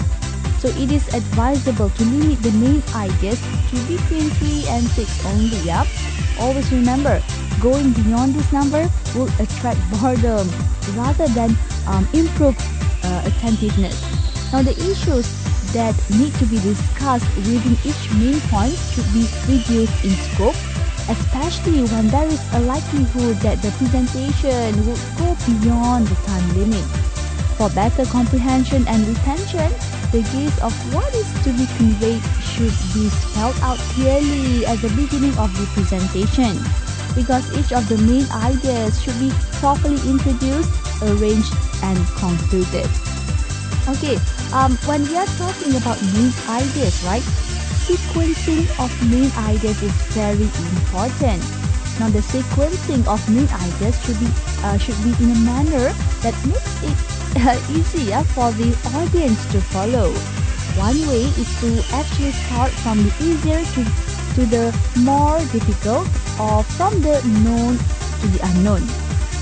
So 0.58 0.68
it 0.68 0.92
is 0.92 1.06
advisable 1.14 1.90
to 1.90 2.04
limit 2.04 2.42
the 2.42 2.52
main 2.52 2.82
ideas 2.94 3.40
to 3.70 3.76
between 3.90 4.30
3 4.30 4.64
and 4.68 4.86
6 4.86 5.26
only, 5.26 5.58
Yep. 5.66 5.86
Always 6.38 6.70
remember, 6.72 7.22
going 7.60 7.92
beyond 7.92 8.34
this 8.34 8.52
number 8.52 8.88
will 9.14 9.28
attract 9.38 9.78
boredom 10.00 10.48
rather 10.94 11.26
than 11.28 11.56
um, 11.86 12.06
improve 12.14 12.56
uh, 13.04 13.22
attentiveness. 13.26 14.11
Now 14.52 14.60
the 14.60 14.76
issues 14.84 15.24
that 15.72 15.96
need 16.10 16.34
to 16.34 16.44
be 16.44 16.60
discussed 16.60 17.24
within 17.36 17.72
each 17.88 18.04
main 18.20 18.38
point 18.52 18.76
should 18.92 19.08
be 19.16 19.24
reduced 19.48 20.04
in 20.04 20.12
scope, 20.12 20.60
especially 21.08 21.88
when 21.88 22.08
there 22.08 22.28
is 22.28 22.42
a 22.52 22.60
likelihood 22.60 23.40
that 23.40 23.62
the 23.62 23.72
presentation 23.80 24.76
will 24.84 25.00
go 25.16 25.32
beyond 25.48 26.06
the 26.06 26.16
time 26.28 26.46
limit. 26.52 26.84
For 27.56 27.70
better 27.70 28.04
comprehension 28.04 28.86
and 28.88 29.08
retention, 29.08 29.72
the 30.12 30.20
gist 30.20 30.60
of 30.60 30.76
what 30.92 31.08
is 31.14 31.32
to 31.44 31.50
be 31.56 31.64
conveyed 31.80 32.20
should 32.52 32.76
be 32.92 33.08
spelled 33.08 33.56
out 33.64 33.78
clearly 33.96 34.66
at 34.66 34.76
the 34.84 34.92
beginning 34.92 35.32
of 35.38 35.48
the 35.56 35.64
presentation 35.72 36.60
because 37.16 37.48
each 37.56 37.72
of 37.72 37.88
the 37.88 37.96
main 38.04 38.28
ideas 38.32 39.00
should 39.00 39.18
be 39.18 39.32
properly 39.64 39.96
introduced, 40.04 40.68
arranged, 41.00 41.54
and 41.82 41.96
concluded. 42.20 42.88
Okay, 43.88 44.16
um, 44.52 44.76
when 44.84 45.02
we 45.08 45.16
are 45.16 45.26
talking 45.38 45.76
about 45.76 46.00
new 46.02 46.30
ideas, 46.48 47.02
right? 47.04 47.24
sequencing 47.82 48.62
of 48.78 48.90
main 49.10 49.30
ideas 49.50 49.82
is 49.82 49.92
very 50.14 50.46
important. 50.78 51.42
Now 51.98 52.08
the 52.08 52.22
sequencing 52.22 53.02
of 53.10 53.18
main 53.28 53.48
ideas 53.50 53.98
should 54.06 54.18
be 54.22 54.30
uh, 54.62 54.78
should 54.78 54.96
be 55.02 55.12
in 55.18 55.34
a 55.34 55.40
manner 55.42 55.90
that 56.22 56.36
makes 56.46 56.74
it 56.86 56.96
uh, 57.42 57.58
easier 57.74 58.22
for 58.32 58.52
the 58.54 58.70
audience 58.94 59.40
to 59.52 59.60
follow. 59.74 60.14
One 60.78 60.96
way 61.10 61.26
is 61.36 61.50
to 61.60 61.70
actually 61.92 62.32
start 62.46 62.70
from 62.80 63.02
the 63.02 63.12
easier 63.20 63.60
to, 63.60 63.80
to 64.38 64.42
the 64.46 64.64
more 65.02 65.38
difficult 65.52 66.06
or 66.40 66.62
from 66.78 67.02
the 67.02 67.20
known 67.44 67.76
to 67.76 68.26
the 68.32 68.40
unknown. 68.54 68.82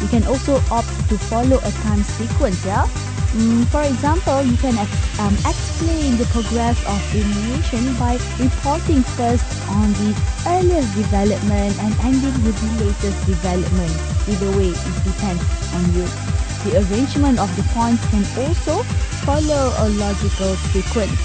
You 0.01 0.09
can 0.09 0.27
also 0.27 0.59
opt 0.73 0.91
to 1.11 1.19
follow 1.31 1.59
a 1.63 1.71
time 1.85 2.03
sequence, 2.03 2.65
yeah? 2.65 2.89
Mm, 3.31 3.69
for 3.71 3.83
example, 3.83 4.43
you 4.43 4.57
can 4.59 4.77
ex 4.77 4.91
um, 5.21 5.39
explain 5.47 6.17
the 6.17 6.27
progress 6.27 6.83
of 6.83 6.99
animation 7.15 7.95
by 7.95 8.19
reporting 8.43 9.05
first 9.05 9.47
on 9.69 9.95
the 9.95 10.19
earliest 10.47 10.95
development 10.99 11.79
and 11.79 11.95
ending 12.03 12.35
with 12.43 12.59
the 12.59 12.71
latest 12.85 13.25
development. 13.27 13.95
Either 14.27 14.51
way, 14.51 14.75
it 14.75 14.97
depends 15.07 15.47
on 15.71 15.87
you. 15.95 16.11
The 16.67 16.83
arrangement 16.83 17.39
of 17.39 17.55
the 17.55 17.63
points 17.71 18.03
can 18.11 18.27
also 18.35 18.83
follow 19.23 19.75
a 19.79 19.87
logical 19.95 20.59
sequence. 20.75 21.23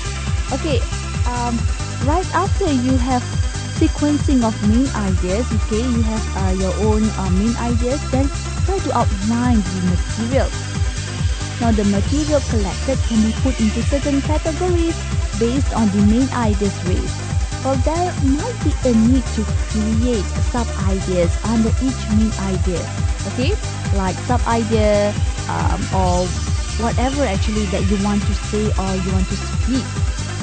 Okay, 0.54 0.78
um, 1.26 1.58
right 2.06 2.30
after 2.38 2.70
you 2.70 2.98
have 3.02 3.26
sequencing 3.82 4.46
of 4.46 4.54
main 4.70 4.86
ideas, 4.94 5.50
okay, 5.66 5.82
you 5.82 6.02
have 6.06 6.26
uh, 6.38 6.54
your 6.62 6.74
own 6.86 7.02
uh, 7.18 7.30
main 7.34 7.58
ideas, 7.58 8.00
then 8.12 8.30
try 8.70 8.78
to 8.78 8.94
outline 8.94 9.58
the 9.58 9.82
material. 9.90 10.65
Now 11.60 11.72
the 11.72 11.86
material 11.86 12.42
collected 12.50 13.00
can 13.08 13.24
be 13.24 13.32
put 13.42 13.60
into 13.60 13.82
certain 13.84 14.22
categories 14.22 14.96
based 15.40 15.74
on 15.74 15.90
the 15.90 16.02
main 16.06 16.28
ideas 16.34 16.76
raised. 16.86 17.16
Well, 17.64 17.76
there 17.78 18.14
might 18.22 18.58
be 18.64 18.74
a 18.86 18.94
need 18.94 19.26
to 19.34 19.44
create 19.74 20.26
sub-ideas 20.54 21.34
under 21.44 21.70
each 21.82 22.02
main 22.14 22.32
idea, 22.54 22.84
okay? 23.34 23.56
Like 23.98 24.16
sub-idea 24.30 25.16
um, 25.50 25.82
or 25.96 26.28
whatever 26.78 27.24
actually 27.26 27.66
that 27.74 27.84
you 27.90 27.98
want 28.04 28.22
to 28.22 28.34
say 28.52 28.66
or 28.78 28.92
you 29.02 29.12
want 29.12 29.28
to 29.30 29.38
speak. 29.38 29.86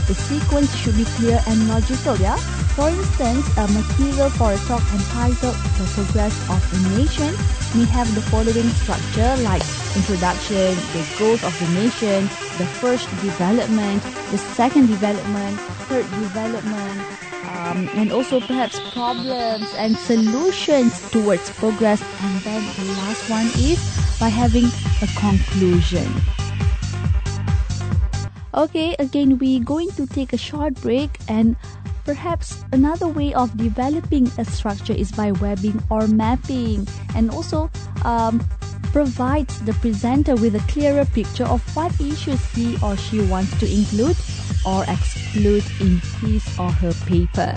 The 0.08 0.14
sequence 0.14 0.74
should 0.74 0.96
be 0.96 1.04
clear 1.04 1.40
and 1.46 1.68
logical, 1.68 2.16
yeah? 2.16 2.36
For 2.74 2.88
instance, 2.88 3.46
a 3.56 3.68
material 3.68 4.30
for 4.30 4.52
a 4.52 4.58
talk 4.66 4.82
entitled 4.90 5.54
The 5.78 5.86
Progress 5.94 6.34
of 6.50 6.58
a 6.58 6.98
Nation 6.98 7.36
may 7.76 7.84
have 7.92 8.12
the 8.14 8.22
following 8.22 8.68
structure 8.70 9.36
like 9.44 9.62
introduction, 9.96 10.74
the 10.92 11.04
goals 11.18 11.42
of 11.44 11.52
the 11.58 11.68
nation, 11.74 12.24
the 12.58 12.66
first 12.80 13.08
development, 13.20 14.02
the 14.30 14.38
second 14.38 14.86
development, 14.86 15.58
third 15.88 16.04
development, 16.10 17.00
um, 17.48 17.88
and 17.94 18.12
also 18.12 18.40
perhaps 18.40 18.80
problems 18.92 19.72
and 19.76 19.96
solutions 19.96 21.10
towards 21.10 21.50
progress. 21.50 22.02
And 22.22 22.40
then 22.40 22.62
the 22.76 22.92
last 22.92 23.28
one 23.30 23.46
is 23.58 23.80
by 24.18 24.28
having 24.28 24.66
a 25.02 25.08
conclusion. 25.18 26.08
Okay, 28.54 28.94
again, 28.98 29.38
we're 29.38 29.64
going 29.64 29.90
to 29.92 30.06
take 30.06 30.32
a 30.32 30.38
short 30.38 30.74
break 30.74 31.18
and 31.28 31.56
perhaps 32.04 32.64
another 32.72 33.08
way 33.08 33.32
of 33.34 33.56
developing 33.56 34.30
a 34.38 34.44
structure 34.44 34.92
is 34.92 35.12
by 35.12 35.32
webbing 35.32 35.82
or 35.88 36.06
mapping 36.08 36.86
and 37.14 37.30
also 37.30 37.70
um, 38.04 38.44
provides 38.92 39.60
the 39.62 39.72
presenter 39.74 40.34
with 40.36 40.54
a 40.54 40.64
clearer 40.70 41.04
picture 41.04 41.44
of 41.44 41.60
what 41.74 41.92
issues 42.00 42.44
he 42.54 42.76
or 42.82 42.96
she 42.96 43.20
wants 43.26 43.58
to 43.58 43.66
include 43.66 44.16
or 44.64 44.84
exclude 44.84 45.64
in 45.80 45.98
his 46.20 46.44
or 46.58 46.70
her 46.70 46.92
paper. 47.06 47.54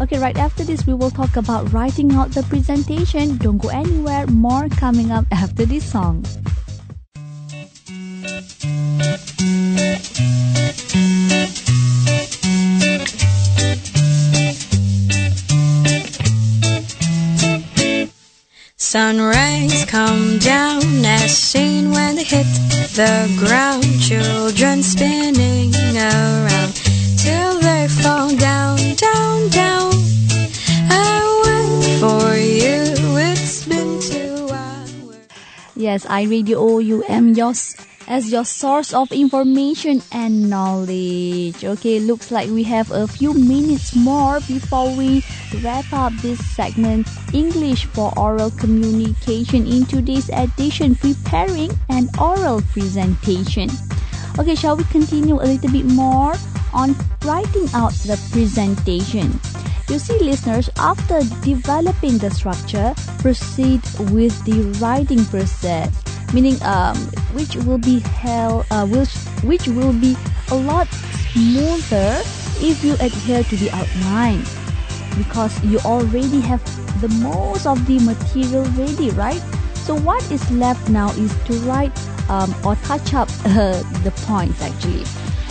Okay, 0.00 0.18
right 0.18 0.36
after 0.36 0.64
this, 0.64 0.86
we 0.86 0.94
will 0.94 1.10
talk 1.10 1.36
about 1.36 1.72
writing 1.72 2.12
out 2.12 2.30
the 2.30 2.42
presentation. 2.44 3.36
Don't 3.38 3.58
go 3.58 3.68
anywhere, 3.68 4.26
more 4.26 4.68
coming 4.68 5.10
up 5.10 5.24
after 5.32 5.64
this 5.64 5.84
song. 5.84 6.24
Sun 18.94 19.20
rays 19.20 19.84
come 19.86 20.38
down 20.38 21.04
as 21.04 21.36
seen 21.36 21.90
when 21.90 22.14
they 22.14 22.22
hit 22.22 22.46
the 22.94 23.26
ground. 23.42 23.82
Children 24.00 24.84
spinning 24.84 25.74
around 25.96 26.74
till 27.18 27.58
they 27.58 27.88
fall 27.88 28.30
down, 28.36 28.78
down, 28.94 29.48
down. 29.50 29.90
I 30.94 31.18
wait 31.42 31.98
for 31.98 32.38
you. 32.38 32.86
It's 33.18 33.66
been 33.66 33.98
two 33.98 34.46
hours. 34.54 35.26
Yes, 35.74 36.06
iRadio 36.06 36.54
OUM 36.62 37.34
yours 37.34 37.74
as 38.08 38.30
your 38.30 38.44
source 38.44 38.92
of 38.92 39.10
information 39.12 40.02
and 40.12 40.50
knowledge. 40.50 41.64
Okay, 41.64 42.00
looks 42.00 42.30
like 42.30 42.48
we 42.50 42.62
have 42.64 42.90
a 42.90 43.06
few 43.06 43.34
minutes 43.34 43.94
more 43.94 44.40
before 44.40 44.94
we 44.94 45.22
wrap 45.62 45.84
up 45.92 46.12
this 46.22 46.38
segment 46.54 47.08
English 47.32 47.86
for 47.86 48.12
oral 48.18 48.50
communication 48.52 49.66
in 49.66 49.86
today's 49.86 50.28
edition 50.30 50.94
preparing 50.94 51.70
an 51.88 52.08
oral 52.20 52.60
presentation. 52.72 53.68
Okay, 54.38 54.54
shall 54.54 54.76
we 54.76 54.84
continue 54.84 55.36
a 55.36 55.46
little 55.46 55.70
bit 55.70 55.86
more 55.86 56.34
on 56.72 56.94
writing 57.24 57.68
out 57.72 57.92
the 58.04 58.20
presentation? 58.32 59.38
You 59.88 59.98
see, 59.98 60.18
listeners, 60.18 60.70
after 60.78 61.20
developing 61.42 62.18
the 62.18 62.30
structure, 62.30 62.94
proceed 63.18 63.82
with 64.10 64.32
the 64.44 64.62
writing 64.80 65.24
process 65.26 66.03
meaning 66.32 66.60
um, 66.62 66.96
which 67.34 67.56
will 67.56 67.78
be 67.78 68.00
held, 68.00 68.66
uh, 68.70 68.86
which, 68.86 69.14
which 69.42 69.68
will 69.68 69.92
be 69.92 70.16
a 70.50 70.54
lot 70.54 70.88
smoother 71.32 72.22
if 72.60 72.82
you 72.84 72.94
adhere 72.94 73.42
to 73.44 73.56
the 73.56 73.70
outline 73.70 74.42
because 75.16 75.62
you 75.64 75.78
already 75.80 76.40
have 76.40 76.62
the 77.00 77.08
most 77.08 77.66
of 77.66 77.86
the 77.86 77.98
material 78.00 78.64
ready, 78.76 79.10
right? 79.10 79.42
So 79.74 79.94
what 79.94 80.22
is 80.30 80.50
left 80.50 80.88
now 80.88 81.10
is 81.10 81.34
to 81.44 81.52
write 81.68 81.92
um, 82.28 82.54
or 82.64 82.74
touch 82.76 83.14
up 83.14 83.28
uh, 83.44 83.82
the 84.02 84.12
points 84.26 84.62
actually. 84.62 85.04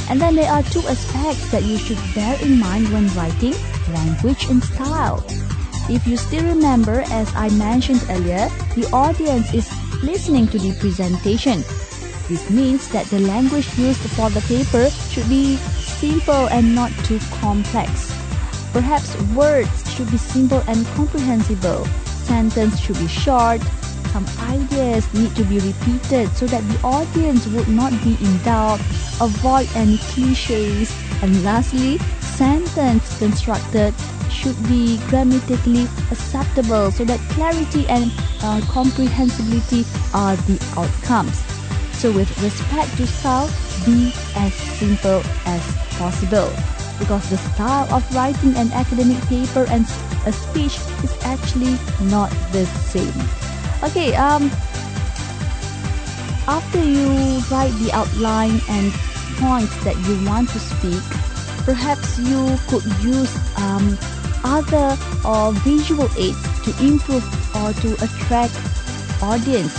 And 0.09 0.19
then 0.19 0.35
there 0.35 0.51
are 0.51 0.63
two 0.63 0.81
aspects 0.81 1.51
that 1.51 1.63
you 1.63 1.77
should 1.77 1.99
bear 2.13 2.37
in 2.41 2.59
mind 2.59 2.89
when 2.89 3.07
writing 3.09 3.53
language 3.93 4.45
and 4.49 4.63
style. 4.63 5.23
If 5.89 6.07
you 6.07 6.15
still 6.15 6.45
remember, 6.45 7.03
as 7.11 7.29
I 7.35 7.49
mentioned 7.49 8.05
earlier, 8.09 8.47
the 8.75 8.89
audience 8.93 9.53
is 9.53 9.67
listening 10.01 10.47
to 10.47 10.57
the 10.57 10.73
presentation. 10.79 11.59
This 12.29 12.49
means 12.49 12.87
that 12.89 13.05
the 13.07 13.19
language 13.19 13.67
used 13.77 13.99
for 14.15 14.29
the 14.29 14.39
paper 14.47 14.89
should 15.11 15.27
be 15.27 15.57
simple 15.57 16.47
and 16.47 16.73
not 16.73 16.91
too 17.03 17.19
complex. 17.39 18.15
Perhaps 18.71 19.19
words 19.35 19.69
should 19.93 20.09
be 20.09 20.17
simple 20.17 20.63
and 20.67 20.87
comprehensible. 20.95 21.85
Sentence 22.23 22.79
should 22.79 22.97
be 22.97 23.07
short. 23.07 23.61
Some 24.15 24.25
ideas 24.47 25.03
need 25.13 25.35
to 25.35 25.43
be 25.43 25.59
repeated 25.59 26.29
so 26.37 26.47
that 26.47 26.63
the 26.63 26.79
audience 26.81 27.45
would 27.47 27.67
not 27.67 27.91
be 28.03 28.15
in 28.21 28.37
doubt. 28.43 28.79
Avoid 29.19 29.67
any 29.75 29.97
cliches. 30.15 30.95
And 31.21 31.43
lastly, 31.43 31.97
sentence 32.21 33.19
constructed 33.19 33.93
should 34.33 34.57
be 34.67 34.97
grammatically 35.07 35.83
acceptable 36.11 36.91
so 36.91 37.05
that 37.05 37.19
clarity 37.31 37.87
and 37.87 38.11
uh, 38.41 38.59
comprehensibility 38.67 39.85
are 40.13 40.35
the 40.49 40.57
outcomes. 40.75 41.37
So 41.93 42.11
with 42.11 42.29
respect 42.41 42.97
to 42.97 43.07
style, 43.07 43.47
be 43.85 44.11
as 44.35 44.53
simple 44.53 45.21
as 45.45 45.61
possible 45.95 46.51
because 46.99 47.29
the 47.29 47.37
style 47.37 47.87
of 47.93 48.03
writing 48.15 48.55
an 48.55 48.71
academic 48.73 49.21
paper 49.27 49.65
and 49.69 49.85
a 50.25 50.31
speech 50.31 50.79
is 51.03 51.13
actually 51.23 51.77
not 52.09 52.29
the 52.51 52.65
same. 52.65 53.13
Okay, 53.83 54.15
um, 54.15 54.49
after 56.47 56.83
you 56.83 57.39
write 57.51 57.73
the 57.79 57.91
outline 57.93 58.59
and 58.69 58.91
points 59.39 59.75
that 59.83 59.97
you 60.07 60.15
want 60.27 60.49
to 60.49 60.59
speak, 60.59 61.03
perhaps 61.65 62.19
you 62.19 62.57
could 62.67 62.83
use 63.03 63.31
um, 63.57 63.97
other 64.43 64.97
or 65.25 65.51
visual 65.63 66.09
aids 66.17 66.41
to 66.63 66.71
improve 66.83 67.23
or 67.55 67.73
to 67.81 67.93
attract 68.03 68.53
audience. 69.21 69.73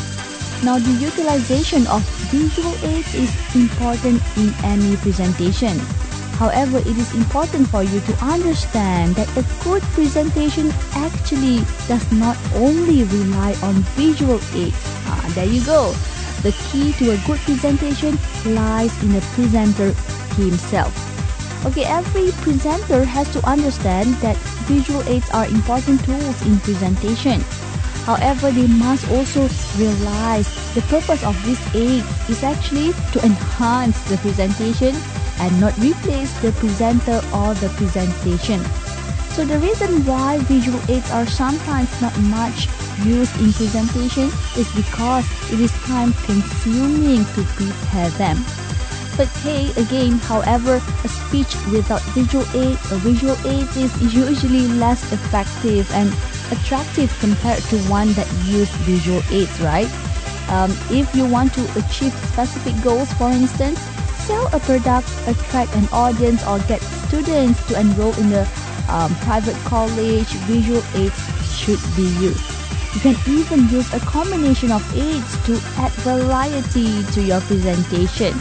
Now 0.64 0.79
the 0.79 0.96
utilization 0.96 1.87
of 1.88 2.03
visual 2.33 2.72
aids 2.85 3.14
is 3.14 3.31
important 3.55 4.22
in 4.37 4.53
any 4.64 4.96
presentation. 4.96 5.79
However, 6.40 6.79
it 6.79 6.96
is 6.98 7.14
important 7.14 7.68
for 7.68 7.83
you 7.85 8.00
to 8.00 8.14
understand 8.24 9.14
that 9.14 9.31
a 9.37 9.46
good 9.62 9.83
presentation 9.94 10.72
actually 10.94 11.62
does 11.87 12.03
not 12.11 12.37
only 12.57 13.05
rely 13.05 13.55
on 13.62 13.74
visual 13.94 14.40
aids. 14.55 14.83
Ah, 15.07 15.22
there 15.35 15.46
you 15.46 15.64
go. 15.64 15.94
The 16.42 16.53
key 16.68 16.92
to 16.98 17.12
a 17.12 17.18
good 17.27 17.38
presentation 17.46 18.18
lies 18.44 18.92
in 19.03 19.12
the 19.12 19.22
presenter 19.37 19.92
himself. 20.35 21.13
Okay, 21.64 21.85
every 21.85 22.31
presenter 22.44 23.05
has 23.05 23.27
to 23.33 23.40
understand 23.48 24.12
that 24.20 24.37
visual 24.68 25.00
aids 25.09 25.31
are 25.31 25.46
important 25.46 26.05
tools 26.05 26.37
in 26.44 26.61
presentation. 26.61 27.40
However, 28.05 28.53
they 28.53 28.66
must 28.66 29.09
also 29.09 29.48
realize 29.81 30.44
the 30.74 30.85
purpose 30.92 31.24
of 31.24 31.33
this 31.48 31.57
aid 31.74 32.05
is 32.29 32.44
actually 32.44 32.92
to 33.16 33.24
enhance 33.24 33.96
the 34.12 34.18
presentation 34.18 34.92
and 35.40 35.59
not 35.59 35.72
replace 35.79 36.31
the 36.44 36.53
presenter 36.61 37.24
or 37.33 37.55
the 37.57 37.72
presentation. 37.81 38.61
So 39.33 39.46
the 39.48 39.59
reason 39.59 40.05
why 40.05 40.38
visual 40.44 40.79
aids 40.92 41.11
are 41.11 41.27
sometimes 41.27 41.88
not 42.03 42.12
much 42.29 42.68
used 43.03 43.35
in 43.40 43.57
presentation 43.57 44.29
is 44.61 44.68
because 44.77 45.24
it 45.50 45.59
is 45.59 45.72
time 45.88 46.12
consuming 46.29 47.24
to 47.24 47.42
prepare 47.57 48.11
them. 48.20 48.37
But 49.16 49.29
hey, 49.46 49.70
again, 49.81 50.18
however, 50.18 50.83
a 51.05 51.09
speech 51.09 51.55
without 51.70 52.03
visual 52.18 52.44
aid 52.53 52.74
or 52.90 52.98
visual 52.98 53.37
aid 53.46 53.68
is 53.77 53.94
usually 54.14 54.66
less 54.66 55.00
effective 55.12 55.88
and 55.92 56.12
attractive 56.50 57.14
compared 57.20 57.62
to 57.70 57.79
one 57.87 58.12
that 58.14 58.27
use 58.44 58.70
visual 58.83 59.22
aids, 59.31 59.61
right? 59.61 59.88
Um, 60.48 60.72
if 60.90 61.14
you 61.14 61.27
want 61.27 61.55
to 61.55 61.62
achieve 61.79 62.12
specific 62.33 62.74
goals, 62.83 63.12
for 63.14 63.31
instance, 63.31 63.79
sell 64.27 64.48
a 64.53 64.59
product, 64.59 65.09
attract 65.29 65.74
an 65.77 65.87
audience, 65.92 66.44
or 66.46 66.59
get 66.66 66.83
students 67.07 67.64
to 67.68 67.79
enroll 67.79 68.14
in 68.18 68.33
a 68.33 68.48
um, 68.88 69.14
private 69.22 69.57
college, 69.64 70.29
visual 70.50 70.83
aids 70.96 71.16
should 71.55 71.81
be 71.94 72.11
used. 72.18 72.42
You 72.94 73.00
can 73.00 73.16
even 73.29 73.68
use 73.68 73.92
a 73.94 74.00
combination 74.00 74.72
of 74.72 74.83
aids 74.96 75.38
to 75.46 75.55
add 75.79 75.92
variety 76.03 77.05
to 77.12 77.22
your 77.22 77.40
presentation. 77.42 78.35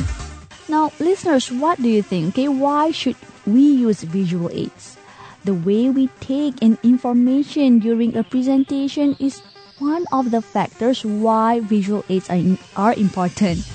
Now, 0.70 0.92
listeners, 1.00 1.52
what 1.52 1.82
do 1.82 1.90
you 1.90 2.02
think? 2.02 2.34
Okay, 2.34 2.48
why 2.48 2.92
should 2.92 3.16
we 3.46 3.62
use 3.62 4.04
visual 4.04 4.50
aids? 4.52 4.98
The 5.44 5.54
way 5.54 5.90
we 5.90 6.08
take 6.22 6.62
in 6.62 6.78
information 6.84 7.80
during 7.80 8.16
a 8.16 8.24
presentation 8.24 9.18
is 9.20 9.42
one 9.80 10.06
of 10.14 10.32
the 10.32 10.42
factors 10.42 11.04
why 11.04 11.60
visual 11.60 12.06
aids 12.08 12.30
are, 12.30 12.40
are 12.78 12.94
important. 12.94 13.68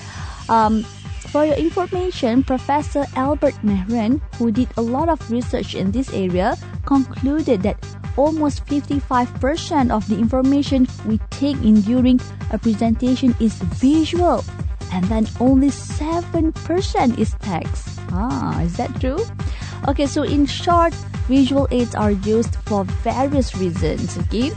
Um, 0.49 0.81
for 1.29 1.45
your 1.45 1.55
information, 1.55 2.41
Professor 2.41 3.05
Albert 3.15 3.53
Mehrabian, 3.61 4.19
who 4.41 4.51
did 4.51 4.67
a 4.77 4.81
lot 4.81 5.09
of 5.09 5.21
research 5.29 5.75
in 5.75 5.91
this 5.91 6.11
area, 6.11 6.57
concluded 6.87 7.61
that 7.61 7.77
almost 8.17 8.65
55% 8.65 9.91
of 9.91 10.07
the 10.09 10.17
information 10.17 10.87
we 11.05 11.19
take 11.29 11.57
in 11.61 11.81
during 11.81 12.19
a 12.49 12.57
presentation 12.57 13.35
is 13.39 13.53
visual, 13.77 14.43
and 14.91 15.05
then 15.05 15.27
only 15.39 15.69
7% 15.69 17.17
is 17.17 17.35
text. 17.39 17.99
Ah, 18.11 18.61
is 18.61 18.75
that 18.77 18.99
true? 18.99 19.19
Okay, 19.87 20.05
so 20.05 20.23
in 20.23 20.45
short, 20.45 20.93
visual 21.27 21.67
aids 21.71 21.95
are 21.95 22.11
used 22.11 22.55
for 22.65 22.83
various 23.05 23.55
reasons. 23.55 24.17
Okay, 24.17 24.51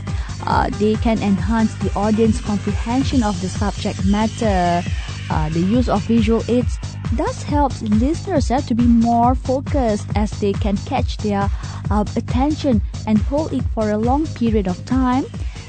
uh, 0.45 0.69
they 0.79 0.95
can 0.95 1.21
enhance 1.21 1.73
the 1.75 1.93
audience 1.95 2.41
comprehension 2.41 3.23
of 3.23 3.39
the 3.41 3.49
subject 3.49 4.05
matter. 4.05 4.83
Uh, 5.29 5.49
the 5.49 5.61
use 5.61 5.87
of 5.87 6.01
visual 6.03 6.43
aids 6.49 6.77
does 7.15 7.43
helps 7.43 7.81
listeners 7.83 8.51
uh, 8.51 8.59
to 8.61 8.75
be 8.75 8.85
more 8.85 9.35
focused 9.35 10.07
as 10.15 10.31
they 10.39 10.51
can 10.53 10.75
catch 10.77 11.17
their 11.17 11.49
uh, 11.91 12.03
attention 12.15 12.81
and 13.07 13.17
hold 13.19 13.53
it 13.53 13.63
for 13.73 13.91
a 13.91 13.97
long 13.97 14.25
period 14.35 14.67
of 14.67 14.83
time. 14.85 15.25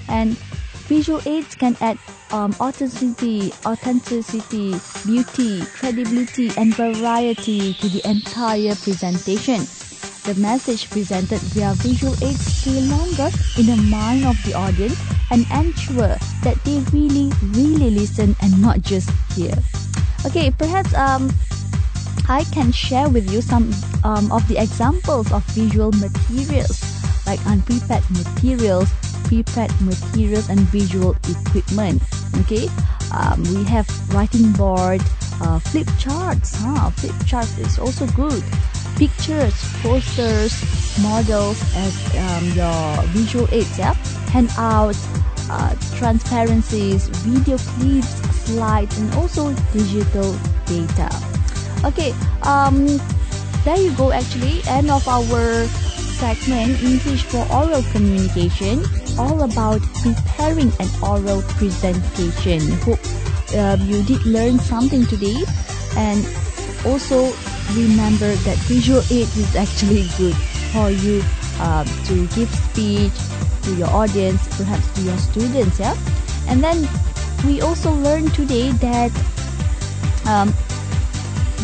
And 0.09 0.37
visual 0.89 1.21
aids 1.27 1.55
can 1.55 1.77
add 1.81 1.99
um, 2.35 2.53
authenticity, 2.61 3.53
authenticity, 3.65 4.75
beauty, 5.07 5.63
credibility, 5.79 6.51
and 6.59 6.75
variety 6.75 7.75
to 7.75 7.89
the 7.89 8.03
entire 8.05 8.75
presentation. 8.75 9.63
The 10.27 10.35
message 10.39 10.91
presented 10.91 11.39
via 11.55 11.75
visual 11.75 12.13
aids 12.25 12.43
stay 12.43 12.81
longer 12.81 13.31
in 13.57 13.67
the 13.71 13.79
mind 13.89 14.25
of 14.27 14.35
the 14.43 14.55
audience 14.55 14.99
and 15.31 15.47
ensure 15.53 16.19
that 16.43 16.59
they 16.65 16.81
really, 16.91 17.31
really 17.55 17.91
listen 17.91 18.35
and 18.43 18.61
not 18.61 18.83
just 18.83 19.11
hear. 19.35 19.55
Okay, 20.27 20.51
perhaps 20.51 20.93
um, 20.95 21.31
I 22.29 22.43
can 22.51 22.73
share 22.73 23.09
with 23.09 23.31
you 23.31 23.43
some 23.43 23.71
um, 24.03 24.33
of 24.33 24.43
the 24.49 24.59
examples 24.59 25.31
of 25.31 25.45
visual 25.55 25.93
materials 25.93 26.83
like 27.27 27.39
unprepared 27.47 28.03
materials 28.11 28.91
prepared 29.25 29.73
materials 29.81 30.49
and 30.49 30.61
visual 30.61 31.17
equipment. 31.29 32.03
Okay, 32.41 32.69
um, 33.13 33.43
we 33.55 33.65
have 33.65 33.87
writing 34.13 34.51
board, 34.53 35.01
uh, 35.41 35.59
flip 35.59 35.89
charts. 35.99 36.57
Huh? 36.59 36.91
Flip 36.91 37.15
charts 37.27 37.59
is 37.59 37.79
also 37.79 38.07
good. 38.09 38.43
Pictures, 38.97 39.55
posters, 39.83 40.53
models 41.03 41.61
as 41.75 41.95
um, 42.17 42.45
your 42.55 43.03
visual 43.15 43.49
aids. 43.53 43.79
Yeah, 43.79 43.95
handouts, 44.31 45.07
uh, 45.51 45.75
transparencies, 45.97 47.09
video 47.23 47.59
clips, 47.59 48.15
slides, 48.47 48.99
and 48.99 49.13
also 49.15 49.53
digital 49.73 50.37
data. 50.67 51.11
Okay, 51.85 52.15
um, 52.43 52.87
there 53.65 53.79
you 53.79 53.93
go. 53.97 54.13
Actually, 54.13 54.63
end 54.67 54.91
of 54.91 55.07
our 55.09 55.67
segment 56.19 56.81
English 56.83 57.25
for 57.25 57.47
oral 57.51 57.83
communication 57.93 58.83
all 59.19 59.43
about 59.43 59.81
preparing 60.03 60.73
an 60.81 60.89
oral 61.03 61.43
presentation. 61.57 62.61
Hope 62.83 62.99
uh, 63.55 63.77
you 63.81 64.03
did 64.03 64.25
learn 64.27 64.59
something 64.59 65.07
today 65.07 65.43
and 65.97 66.27
also 66.85 67.33
remember 67.75 68.35
that 68.45 68.57
visual 68.67 69.01
aid 69.11 69.29
is 69.37 69.57
actually 69.57 70.09
good 70.19 70.35
for 70.73 70.91
you 70.91 71.23
uh, 71.61 71.85
to 72.07 72.27
give 72.35 72.51
speech 72.51 73.13
to 73.63 73.75
your 73.77 73.89
audience, 73.89 74.43
perhaps 74.57 74.87
to 74.95 75.03
your 75.03 75.19
students, 75.19 75.79
yeah? 75.79 75.97
And 76.49 76.63
then 76.63 76.89
we 77.47 77.61
also 77.63 77.93
learned 77.93 78.35
today 78.35 78.73
that 78.73 79.11
um, 80.27 80.53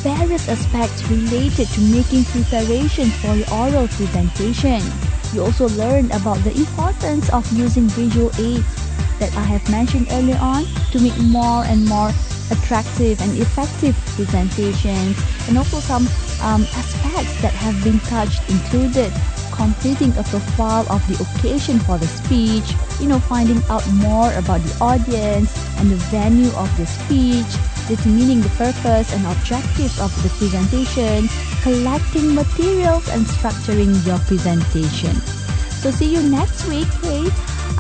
various 0.00 0.48
aspects 0.48 1.04
related 1.10 1.68
to 1.68 1.80
making 1.92 2.24
preparations 2.24 3.14
for 3.20 3.34
your 3.34 3.50
oral 3.52 3.88
presentation. 3.88 4.80
You 5.32 5.44
also 5.44 5.68
learn 5.70 6.10
about 6.12 6.42
the 6.42 6.52
importance 6.56 7.30
of 7.30 7.46
using 7.52 7.88
visual 7.88 8.30
aids 8.38 8.66
that 9.18 9.34
I 9.36 9.42
have 9.42 9.68
mentioned 9.70 10.08
earlier 10.10 10.38
on 10.40 10.64
to 10.92 10.98
make 11.00 11.16
more 11.18 11.64
and 11.64 11.86
more 11.86 12.10
attractive 12.50 13.20
and 13.20 13.38
effective 13.38 13.94
presentations 14.16 15.16
and 15.46 15.56
also 15.56 15.78
some 15.78 16.06
um, 16.42 16.66
aspects 16.74 17.40
that 17.42 17.54
have 17.54 17.76
been 17.84 18.00
touched 18.00 18.42
included 18.50 19.12
completing 19.52 20.16
a 20.16 20.24
profile 20.24 20.86
of 20.90 21.04
the 21.06 21.14
occasion 21.22 21.78
for 21.80 21.98
the 21.98 22.06
speech, 22.06 22.72
you 22.98 23.06
know, 23.06 23.20
finding 23.20 23.62
out 23.68 23.86
more 23.92 24.32
about 24.34 24.60
the 24.62 24.74
audience 24.80 25.52
and 25.78 25.90
the 25.90 26.00
venue 26.08 26.48
of 26.56 26.68
the 26.78 26.86
speech, 26.86 27.52
determining 27.90 28.40
the 28.40 28.48
purpose 28.50 29.12
and 29.12 29.26
objectives 29.26 29.98
of 29.98 30.14
the 30.22 30.30
presentation, 30.38 31.28
collecting 31.62 32.34
materials, 32.34 33.08
and 33.08 33.26
structuring 33.26 33.90
your 34.06 34.18
presentation. 34.30 35.14
So 35.82 35.90
see 35.90 36.14
you 36.14 36.22
next 36.22 36.68
week, 36.68 36.86
okay? 37.02 37.26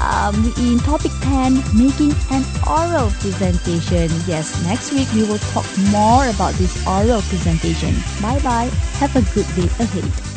Um, 0.00 0.34
in 0.58 0.78
topic 0.80 1.12
10, 1.22 1.62
making 1.76 2.12
an 2.30 2.42
oral 2.66 3.10
presentation. 3.22 4.10
Yes, 4.26 4.50
next 4.64 4.92
week 4.92 5.06
we 5.12 5.22
will 5.22 5.42
talk 5.54 5.66
more 5.92 6.26
about 6.28 6.54
this 6.54 6.74
oral 6.86 7.22
presentation. 7.30 7.94
Bye 8.20 8.40
bye. 8.40 8.70
Have 8.98 9.14
a 9.14 9.22
good 9.34 9.46
day 9.54 9.68
ahead. 9.78 10.29